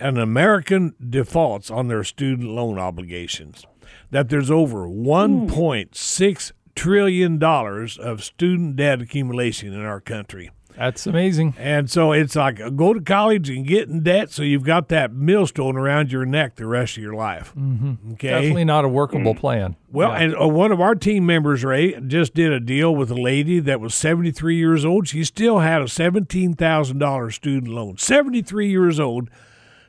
an 0.00 0.18
American 0.18 0.94
defaults 0.98 1.70
on 1.70 1.88
their 1.88 2.04
student 2.04 2.48
loan 2.48 2.78
obligations? 2.78 3.66
That 4.10 4.30
there's 4.30 4.50
over 4.50 4.88
1.6 4.88 6.52
trillion 6.74 7.38
dollars 7.38 7.98
of 7.98 8.22
student 8.22 8.76
debt 8.76 9.02
accumulation 9.02 9.74
in 9.74 9.84
our 9.84 10.00
country. 10.00 10.50
That's 10.78 11.08
amazing. 11.08 11.56
And 11.58 11.90
so 11.90 12.12
it's 12.12 12.36
like 12.36 12.60
go 12.76 12.94
to 12.94 13.00
college 13.00 13.50
and 13.50 13.66
get 13.66 13.88
in 13.88 14.04
debt 14.04 14.30
so 14.30 14.44
you've 14.44 14.62
got 14.62 14.88
that 14.88 15.12
millstone 15.12 15.76
around 15.76 16.12
your 16.12 16.24
neck 16.24 16.54
the 16.54 16.66
rest 16.66 16.96
of 16.96 17.02
your 17.02 17.14
life. 17.14 17.52
Mm-hmm. 17.56 18.12
Okay. 18.12 18.28
Definitely 18.28 18.64
not 18.64 18.84
a 18.84 18.88
workable 18.88 19.34
mm. 19.34 19.38
plan. 19.38 19.76
Well, 19.90 20.10
yeah. 20.10 20.18
and 20.18 20.40
uh, 20.40 20.46
one 20.46 20.70
of 20.70 20.80
our 20.80 20.94
team 20.94 21.26
members, 21.26 21.64
Ray, 21.64 21.98
just 22.00 22.32
did 22.32 22.52
a 22.52 22.60
deal 22.60 22.94
with 22.94 23.10
a 23.10 23.20
lady 23.20 23.58
that 23.58 23.80
was 23.80 23.92
73 23.96 24.54
years 24.54 24.84
old. 24.84 25.08
She 25.08 25.24
still 25.24 25.58
had 25.58 25.82
a 25.82 25.86
$17,000 25.86 27.32
student 27.32 27.72
loan. 27.72 27.98
73 27.98 28.70
years 28.70 29.00
old 29.00 29.30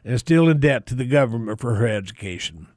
and 0.04 0.19
still 0.19 0.49
in 0.49 0.60
debt 0.60 0.88
to 0.88 0.95
the 0.95 1.06
government 1.06 1.60
for 1.60 1.75
her 1.75 1.88
education. 1.88 2.67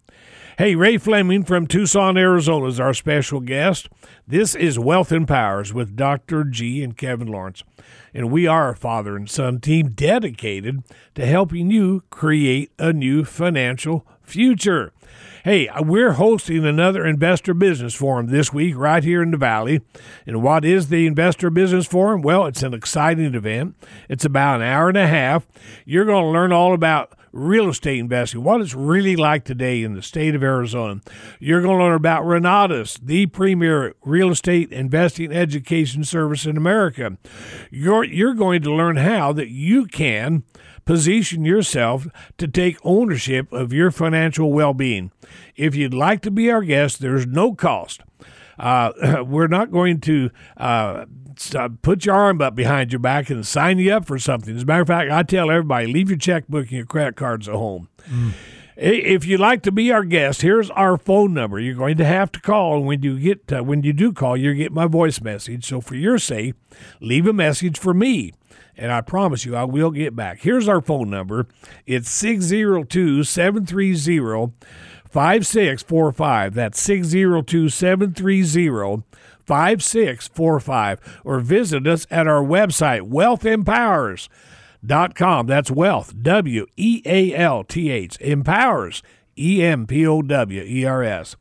Hey, 0.58 0.74
Ray 0.74 0.98
Fleming 0.98 1.44
from 1.44 1.66
Tucson, 1.66 2.18
Arizona 2.18 2.66
is 2.66 2.78
our 2.78 2.92
special 2.92 3.40
guest. 3.40 3.88
This 4.28 4.54
is 4.54 4.78
Wealth 4.78 5.10
Empowers 5.10 5.72
with 5.72 5.96
Dr. 5.96 6.44
G 6.44 6.84
and 6.84 6.94
Kevin 6.94 7.28
Lawrence. 7.28 7.64
And 8.12 8.30
we 8.30 8.46
are 8.46 8.68
a 8.68 8.76
father 8.76 9.16
and 9.16 9.30
son 9.30 9.60
team 9.60 9.92
dedicated 9.92 10.82
to 11.14 11.24
helping 11.24 11.70
you 11.70 12.02
create 12.10 12.70
a 12.78 12.92
new 12.92 13.24
financial 13.24 14.06
future. 14.20 14.92
Hey, 15.42 15.68
uh, 15.68 15.82
we're 15.84 16.12
hosting 16.12 16.66
another 16.66 17.06
Investor 17.06 17.54
Business 17.54 17.94
Forum 17.94 18.26
this 18.26 18.52
week 18.52 18.76
right 18.76 19.02
here 19.02 19.22
in 19.22 19.30
the 19.30 19.38
Valley. 19.38 19.80
And 20.26 20.42
what 20.42 20.66
is 20.66 20.88
the 20.88 21.06
Investor 21.06 21.48
Business 21.48 21.86
Forum? 21.86 22.20
Well, 22.20 22.44
it's 22.44 22.62
an 22.62 22.74
exciting 22.74 23.34
event. 23.34 23.74
It's 24.10 24.26
about 24.26 24.56
an 24.56 24.66
hour 24.66 24.88
and 24.88 24.98
a 24.98 25.08
half. 25.08 25.46
You're 25.86 26.04
going 26.04 26.24
to 26.26 26.30
learn 26.30 26.52
all 26.52 26.74
about 26.74 27.14
real 27.32 27.68
estate 27.68 27.98
investing, 27.98 28.44
what 28.44 28.60
it's 28.60 28.74
really 28.74 29.16
like 29.16 29.44
today 29.44 29.82
in 29.82 29.94
the 29.94 30.02
state 30.02 30.34
of 30.34 30.42
Arizona. 30.42 31.00
You're 31.40 31.62
going 31.62 31.78
to 31.78 31.84
learn 31.84 31.94
about 31.94 32.24
Renatus, 32.24 32.98
the 33.02 33.26
premier 33.26 33.94
real 34.04 34.30
estate 34.30 34.72
investing 34.72 35.32
education 35.32 36.04
service 36.04 36.46
in 36.46 36.56
America. 36.56 37.16
You're, 37.70 38.04
you're 38.04 38.34
going 38.34 38.62
to 38.62 38.74
learn 38.74 38.96
how 38.96 39.32
that 39.32 39.48
you 39.48 39.86
can 39.86 40.44
position 40.84 41.44
yourself 41.44 42.06
to 42.38 42.48
take 42.48 42.76
ownership 42.84 43.52
of 43.52 43.72
your 43.72 43.90
financial 43.90 44.52
well 44.52 44.74
being. 44.74 45.10
If 45.56 45.74
you'd 45.74 45.94
like 45.94 46.22
to 46.22 46.30
be 46.30 46.50
our 46.50 46.62
guest, 46.62 47.00
there's 47.00 47.26
no 47.26 47.54
cost. 47.54 48.02
Uh, 48.58 49.24
we're 49.26 49.46
not 49.46 49.70
going 49.70 50.00
to 50.00 50.30
uh, 50.56 51.04
put 51.82 52.04
your 52.04 52.14
arm 52.14 52.40
up 52.40 52.54
behind 52.54 52.92
your 52.92 52.98
back 52.98 53.30
and 53.30 53.46
sign 53.46 53.78
you 53.78 53.92
up 53.92 54.06
for 54.06 54.18
something. 54.18 54.56
As 54.56 54.62
a 54.62 54.66
matter 54.66 54.82
of 54.82 54.88
fact, 54.88 55.10
I 55.10 55.22
tell 55.22 55.50
everybody 55.50 55.86
leave 55.86 56.08
your 56.08 56.18
checkbook 56.18 56.64
and 56.64 56.72
your 56.72 56.86
credit 56.86 57.16
cards 57.16 57.48
at 57.48 57.54
home. 57.54 57.88
Mm. 58.08 58.32
If 58.74 59.26
you'd 59.26 59.38
like 59.38 59.62
to 59.62 59.72
be 59.72 59.92
our 59.92 60.04
guest, 60.04 60.42
here's 60.42 60.70
our 60.70 60.96
phone 60.96 61.34
number. 61.34 61.60
You're 61.60 61.74
going 61.74 61.98
to 61.98 62.06
have 62.06 62.32
to 62.32 62.40
call, 62.40 62.78
and 62.78 62.86
when 62.86 63.02
you 63.02 63.18
get 63.18 63.52
uh, 63.52 63.62
when 63.62 63.82
you 63.82 63.92
do 63.92 64.12
call, 64.12 64.36
you 64.36 64.54
get 64.54 64.72
my 64.72 64.86
voice 64.86 65.20
message. 65.20 65.66
So 65.66 65.80
for 65.80 65.94
your 65.94 66.18
sake, 66.18 66.54
leave 66.98 67.26
a 67.26 67.34
message 67.34 67.78
for 67.78 67.92
me, 67.92 68.32
and 68.76 68.90
I 68.90 69.02
promise 69.02 69.44
you 69.44 69.54
I 69.54 69.64
will 69.64 69.90
get 69.90 70.16
back. 70.16 70.40
Here's 70.40 70.68
our 70.68 70.80
phone 70.80 71.10
number. 71.10 71.46
It's 71.86 72.10
602 72.10 73.24
730 73.24 74.52
5645. 75.12 76.54
That's 76.54 76.80
602 76.80 77.68
730 77.68 79.02
5645 79.44 81.20
or 81.24 81.40
visit 81.40 81.86
us 81.86 82.06
at 82.10 82.26
our 82.26 82.42
website, 82.42 83.02
wealthempowers.com. 83.02 85.46
That's 85.46 85.70
wealth, 85.70 86.14
W 86.22 86.66
E 86.76 87.02
A 87.04 87.34
L 87.34 87.62
T 87.64 87.90
H, 87.90 88.16
empowers, 88.20 89.02
E 89.36 89.62
M 89.62 89.86
P 89.86 90.06
O 90.06 90.22
W 90.22 90.62
E 90.62 90.86
R 90.86 91.02
S. 91.02 91.36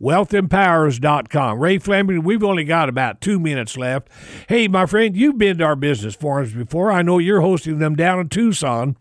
Wealthempowers.com. 0.00 1.58
Ray 1.58 1.78
Fleming, 1.78 2.22
we've 2.22 2.44
only 2.44 2.62
got 2.62 2.88
about 2.88 3.20
two 3.20 3.40
minutes 3.40 3.76
left. 3.76 4.08
Hey, 4.48 4.68
my 4.68 4.86
friend, 4.86 5.16
you've 5.16 5.38
been 5.38 5.58
to 5.58 5.64
our 5.64 5.74
business 5.74 6.14
forums 6.14 6.52
before. 6.52 6.92
I 6.92 7.02
know 7.02 7.18
you're 7.18 7.40
hosting 7.40 7.80
them 7.80 7.96
down 7.96 8.20
in 8.20 8.28
Tucson. 8.28 8.94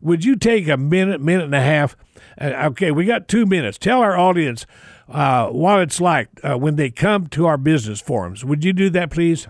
Would 0.00 0.24
you 0.24 0.36
take 0.36 0.68
a 0.68 0.76
minute, 0.76 1.20
minute 1.20 1.46
and 1.46 1.54
a 1.54 1.60
half? 1.60 1.96
Uh, 2.40 2.68
okay, 2.70 2.90
we 2.90 3.04
got 3.04 3.28
two 3.28 3.46
minutes. 3.46 3.78
Tell 3.78 4.00
our 4.00 4.16
audience 4.16 4.66
uh, 5.08 5.48
what 5.48 5.80
it's 5.80 6.00
like 6.00 6.28
uh, 6.42 6.56
when 6.56 6.76
they 6.76 6.90
come 6.90 7.26
to 7.28 7.46
our 7.46 7.56
business 7.56 8.00
forums. 8.00 8.44
Would 8.44 8.64
you 8.64 8.72
do 8.72 8.90
that, 8.90 9.10
please? 9.10 9.48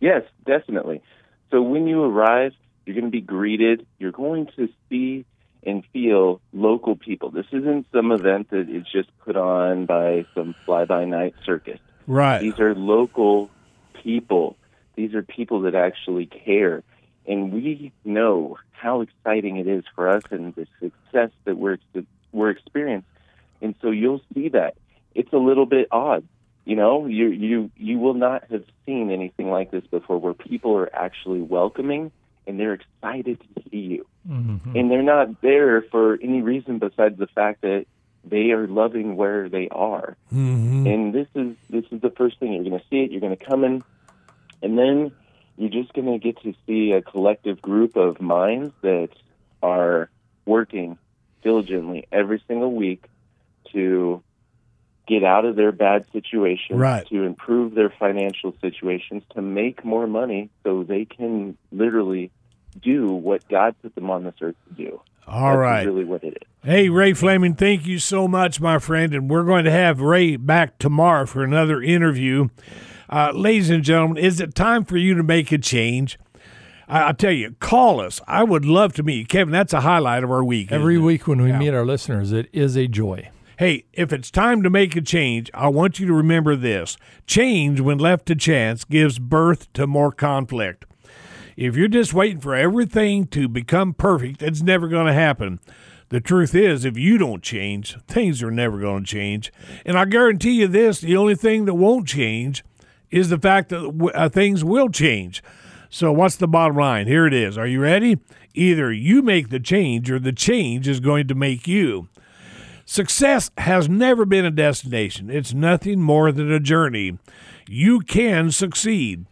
Yes, 0.00 0.22
definitely. 0.44 1.02
So 1.50 1.62
when 1.62 1.86
you 1.86 2.02
arrive, 2.02 2.52
you're 2.84 2.94
going 2.94 3.06
to 3.06 3.10
be 3.10 3.20
greeted. 3.20 3.86
You're 3.98 4.12
going 4.12 4.48
to 4.56 4.68
see 4.88 5.24
and 5.62 5.82
feel 5.92 6.40
local 6.52 6.96
people. 6.96 7.30
This 7.30 7.46
isn't 7.50 7.86
some 7.92 8.12
event 8.12 8.50
that 8.50 8.68
is 8.70 8.84
just 8.90 9.08
put 9.18 9.36
on 9.36 9.84
by 9.86 10.24
some 10.34 10.54
fly 10.64 10.84
by 10.84 11.04
night 11.04 11.34
circus. 11.44 11.80
Right. 12.06 12.38
These 12.40 12.60
are 12.60 12.74
local 12.74 13.50
people. 14.02 14.56
These 14.94 15.14
are 15.14 15.22
people 15.22 15.62
that 15.62 15.74
actually 15.74 16.26
care. 16.26 16.84
And 17.28 17.52
we 17.52 17.92
know 18.04 18.58
how 18.72 19.00
exciting 19.00 19.56
it 19.56 19.66
is 19.66 19.84
for 19.94 20.08
us 20.08 20.22
and 20.30 20.54
the 20.54 20.66
success 20.80 21.30
that 21.44 21.56
we're 21.56 21.78
we're 22.32 22.50
experiencing 22.50 23.04
and 23.60 23.74
so 23.80 23.90
you'll 23.90 24.22
see 24.34 24.48
that 24.50 24.76
it's 25.14 25.32
a 25.32 25.38
little 25.38 25.66
bit 25.66 25.88
odd. 25.90 26.26
You 26.64 26.76
know, 26.76 27.06
you 27.06 27.28
you 27.28 27.70
you 27.76 27.98
will 27.98 28.14
not 28.14 28.44
have 28.50 28.64
seen 28.84 29.10
anything 29.10 29.50
like 29.50 29.70
this 29.70 29.86
before, 29.86 30.18
where 30.18 30.34
people 30.34 30.76
are 30.76 30.94
actually 30.94 31.40
welcoming 31.40 32.10
and 32.46 32.58
they're 32.58 32.74
excited 32.74 33.40
to 33.40 33.62
see 33.70 33.78
you, 33.78 34.06
mm-hmm. 34.28 34.76
and 34.76 34.90
they're 34.90 35.02
not 35.02 35.40
there 35.42 35.82
for 35.82 36.18
any 36.20 36.42
reason 36.42 36.78
besides 36.78 37.18
the 37.18 37.28
fact 37.28 37.62
that 37.62 37.86
they 38.24 38.50
are 38.50 38.66
loving 38.66 39.16
where 39.16 39.48
they 39.48 39.68
are. 39.68 40.16
Mm-hmm. 40.32 40.86
And 40.86 41.14
this 41.14 41.28
is 41.36 41.56
this 41.70 41.84
is 41.92 42.00
the 42.00 42.10
first 42.10 42.40
thing 42.40 42.52
you're 42.52 42.64
going 42.64 42.78
to 42.78 42.86
see 42.90 42.98
it. 42.98 43.12
You're 43.12 43.20
going 43.20 43.36
to 43.36 43.44
come 43.44 43.62
in, 43.62 43.84
and 44.60 44.76
then 44.76 45.12
you're 45.56 45.70
just 45.70 45.92
going 45.92 46.06
to 46.06 46.18
get 46.18 46.40
to 46.42 46.54
see 46.66 46.92
a 46.92 47.02
collective 47.02 47.60
group 47.62 47.96
of 47.96 48.20
minds 48.20 48.72
that 48.82 49.08
are 49.62 50.10
working 50.44 50.98
diligently 51.42 52.06
every 52.12 52.42
single 52.46 52.72
week 52.72 53.04
to 53.72 54.22
get 55.06 55.22
out 55.22 55.44
of 55.44 55.56
their 55.56 55.72
bad 55.72 56.04
situations, 56.12 56.78
right. 56.78 57.06
to 57.08 57.22
improve 57.22 57.74
their 57.74 57.90
financial 57.90 58.54
situations, 58.60 59.22
to 59.34 59.42
make 59.42 59.84
more 59.84 60.06
money 60.06 60.50
so 60.64 60.82
they 60.82 61.04
can 61.04 61.56
literally 61.70 62.30
do 62.82 63.06
what 63.06 63.48
God 63.48 63.74
put 63.82 63.94
them 63.94 64.10
on 64.10 64.24
this 64.24 64.34
earth 64.40 64.56
to 64.68 64.74
do. 64.74 65.00
All 65.26 65.50
That's 65.50 65.58
right, 65.58 65.86
really 65.86 66.04
what 66.04 66.22
it 66.22 66.38
is. 66.40 66.48
Hey, 66.62 66.88
Ray 66.88 67.12
Fleming, 67.12 67.54
thank 67.54 67.86
you 67.86 67.98
so 67.98 68.28
much, 68.28 68.60
my 68.60 68.78
friend. 68.78 69.14
And 69.14 69.30
we're 69.30 69.44
going 69.44 69.64
to 69.64 69.70
have 69.70 70.00
Ray 70.00 70.36
back 70.36 70.78
tomorrow 70.78 71.26
for 71.26 71.42
another 71.42 71.82
interview. 71.82 72.48
Uh, 73.08 73.30
ladies 73.32 73.70
and 73.70 73.84
gentlemen, 73.84 74.22
is 74.22 74.40
it 74.40 74.54
time 74.54 74.84
for 74.84 74.96
you 74.96 75.14
to 75.14 75.22
make 75.22 75.52
a 75.52 75.58
change? 75.58 76.18
I, 76.88 77.06
will 77.06 77.14
tell 77.14 77.32
you, 77.32 77.52
call 77.60 78.00
us. 78.00 78.20
I 78.26 78.44
would 78.44 78.64
love 78.64 78.94
to 78.94 79.02
meet 79.02 79.18
you. 79.18 79.26
Kevin, 79.26 79.52
that's 79.52 79.72
a 79.72 79.80
highlight 79.80 80.24
of 80.24 80.30
our 80.30 80.44
week. 80.44 80.70
Every 80.72 80.98
week 80.98 81.26
when 81.26 81.42
we 81.42 81.50
yeah. 81.50 81.58
meet 81.58 81.74
our 81.74 81.84
listeners, 81.84 82.32
it 82.32 82.48
is 82.52 82.76
a 82.76 82.86
joy. 82.86 83.30
Hey, 83.58 83.84
if 83.92 84.12
it's 84.12 84.30
time 84.30 84.62
to 84.62 84.70
make 84.70 84.96
a 84.96 85.00
change, 85.00 85.50
I 85.54 85.68
want 85.68 85.98
you 85.98 86.06
to 86.06 86.12
remember 86.12 86.56
this 86.56 86.96
change, 87.26 87.80
when 87.80 87.98
left 87.98 88.26
to 88.26 88.36
chance, 88.36 88.84
gives 88.84 89.18
birth 89.18 89.72
to 89.72 89.86
more 89.86 90.12
conflict. 90.12 90.84
If 91.56 91.74
you're 91.74 91.88
just 91.88 92.12
waiting 92.12 92.40
for 92.40 92.54
everything 92.54 93.26
to 93.28 93.48
become 93.48 93.94
perfect, 93.94 94.42
it's 94.42 94.60
never 94.60 94.88
going 94.88 95.06
to 95.06 95.14
happen. 95.14 95.58
The 96.10 96.20
truth 96.20 96.54
is, 96.54 96.84
if 96.84 96.98
you 96.98 97.18
don't 97.18 97.42
change, 97.42 97.98
things 98.06 98.42
are 98.42 98.50
never 98.50 98.78
going 98.78 99.04
to 99.04 99.10
change. 99.10 99.52
And 99.84 99.98
I 99.98 100.04
guarantee 100.04 100.60
you 100.60 100.68
this 100.68 101.00
the 101.00 101.16
only 101.16 101.34
thing 101.34 101.64
that 101.64 101.74
won't 101.74 102.06
change 102.06 102.62
is 103.10 103.28
the 103.28 103.38
fact 103.38 103.68
that 103.70 104.10
uh, 104.14 104.28
things 104.28 104.64
will 104.64 104.88
change. 104.88 105.42
So, 105.88 106.12
what's 106.12 106.36
the 106.36 106.48
bottom 106.48 106.76
line? 106.76 107.06
Here 107.06 107.26
it 107.26 107.34
is. 107.34 107.56
Are 107.56 107.66
you 107.66 107.80
ready? 107.80 108.18
Either 108.54 108.92
you 108.92 109.22
make 109.22 109.50
the 109.50 109.60
change 109.60 110.10
or 110.10 110.18
the 110.18 110.32
change 110.32 110.88
is 110.88 111.00
going 111.00 111.28
to 111.28 111.34
make 111.34 111.68
you. 111.68 112.08
Success 112.84 113.50
has 113.58 113.88
never 113.88 114.24
been 114.24 114.44
a 114.44 114.50
destination, 114.50 115.30
it's 115.30 115.52
nothing 115.52 116.00
more 116.00 116.30
than 116.32 116.50
a 116.52 116.60
journey. 116.60 117.18
You 117.68 118.00
can 118.00 118.52
succeed. 118.52 119.26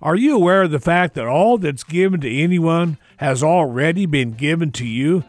Are 0.00 0.16
you 0.16 0.34
aware 0.36 0.62
of 0.62 0.70
the 0.70 0.80
fact 0.80 1.14
that 1.14 1.26
all 1.26 1.58
that's 1.58 1.84
given 1.84 2.20
to 2.20 2.42
anyone 2.42 2.96
has 3.18 3.42
already 3.42 4.06
been 4.06 4.32
given 4.32 4.72
to 4.72 4.86
you? 4.86 5.24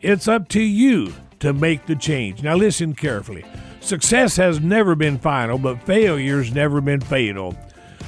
It's 0.00 0.26
up 0.26 0.48
to 0.48 0.62
you 0.62 1.12
to 1.40 1.52
make 1.52 1.86
the 1.86 1.96
change. 1.96 2.42
Now, 2.42 2.56
listen 2.56 2.94
carefully. 2.94 3.44
Success 3.82 4.36
has 4.36 4.60
never 4.60 4.94
been 4.94 5.18
final, 5.18 5.58
but 5.58 5.82
failure's 5.82 6.54
never 6.54 6.80
been 6.80 7.00
fatal. 7.00 7.54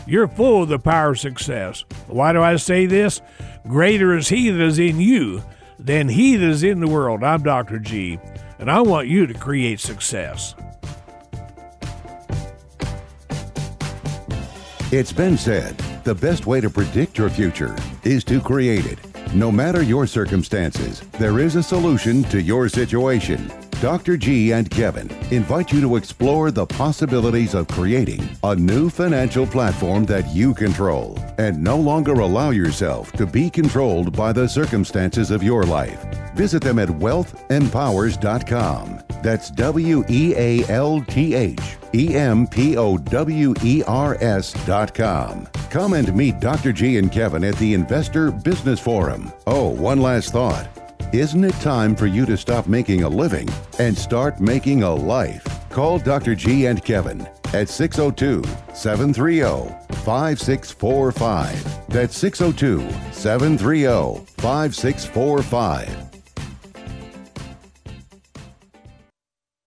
You're 0.06 0.28
full 0.28 0.62
of 0.62 0.68
the 0.68 0.78
power 0.78 1.10
of 1.10 1.18
success. 1.18 1.84
Why 2.06 2.32
do 2.32 2.40
I 2.40 2.56
say 2.56 2.86
this? 2.86 3.20
Greater 3.66 4.16
is 4.16 4.28
He 4.28 4.50
that 4.50 4.60
is 4.60 4.78
in 4.78 5.00
you 5.00 5.42
than 5.78 6.08
He 6.08 6.36
that 6.36 6.48
is 6.48 6.62
in 6.62 6.78
the 6.78 6.86
world. 6.86 7.24
I'm 7.24 7.42
Dr. 7.42 7.80
G, 7.80 8.20
and 8.60 8.70
I 8.70 8.82
want 8.82 9.08
you 9.08 9.26
to 9.26 9.34
create 9.34 9.80
success. 9.80 10.54
It's 14.92 15.12
been 15.12 15.36
said 15.36 15.76
the 16.04 16.14
best 16.14 16.46
way 16.46 16.60
to 16.60 16.70
predict 16.70 17.18
your 17.18 17.30
future 17.30 17.74
is 18.04 18.22
to 18.24 18.40
create 18.40 18.86
it. 18.86 18.98
No 19.34 19.50
matter 19.50 19.82
your 19.82 20.06
circumstances, 20.06 21.00
there 21.18 21.40
is 21.40 21.56
a 21.56 21.62
solution 21.64 22.22
to 22.24 22.40
your 22.40 22.68
situation. 22.68 23.50
Dr. 23.80 24.16
G 24.16 24.52
and 24.52 24.70
Kevin 24.70 25.10
invite 25.30 25.72
you 25.72 25.80
to 25.80 25.96
explore 25.96 26.50
the 26.50 26.66
possibilities 26.66 27.54
of 27.54 27.68
creating 27.68 28.28
a 28.42 28.54
new 28.54 28.90
financial 28.90 29.46
platform 29.46 30.04
that 30.06 30.34
you 30.34 30.54
control 30.54 31.18
and 31.38 31.62
no 31.62 31.76
longer 31.76 32.14
allow 32.14 32.50
yourself 32.50 33.12
to 33.12 33.26
be 33.26 33.50
controlled 33.50 34.16
by 34.16 34.32
the 34.32 34.48
circumstances 34.48 35.30
of 35.30 35.42
your 35.42 35.64
life. 35.64 36.02
Visit 36.34 36.62
them 36.62 36.78
at 36.78 36.88
wealthempowers.com. 36.88 39.00
That's 39.22 39.50
W 39.50 40.04
E 40.08 40.34
A 40.36 40.66
L 40.68 41.02
T 41.02 41.34
H 41.34 41.60
E 41.94 42.14
M 42.14 42.46
P 42.46 42.76
O 42.76 42.98
W 42.98 43.54
E 43.62 43.82
R 43.86 44.16
S 44.20 44.52
dot 44.66 44.94
com. 44.94 45.46
Come 45.70 45.94
and 45.94 46.14
meet 46.14 46.40
Dr. 46.40 46.72
G 46.72 46.98
and 46.98 47.10
Kevin 47.10 47.44
at 47.44 47.56
the 47.56 47.74
Investor 47.74 48.30
Business 48.30 48.80
Forum. 48.80 49.32
Oh, 49.46 49.68
one 49.68 50.00
last 50.00 50.32
thought. 50.32 50.68
Isn't 51.14 51.44
it 51.44 51.54
time 51.60 51.94
for 51.94 52.08
you 52.08 52.26
to 52.26 52.36
stop 52.36 52.66
making 52.66 53.04
a 53.04 53.08
living 53.08 53.48
and 53.78 53.96
start 53.96 54.40
making 54.40 54.82
a 54.82 54.92
life? 54.92 55.46
Call 55.70 56.00
Dr. 56.00 56.34
G 56.34 56.66
and 56.66 56.84
Kevin 56.84 57.20
at 57.52 57.68
602 57.68 58.42
730 58.74 59.72
5645. 60.02 61.86
That's 61.86 62.18
602 62.18 62.80
730 63.12 64.26
5645 64.38 66.03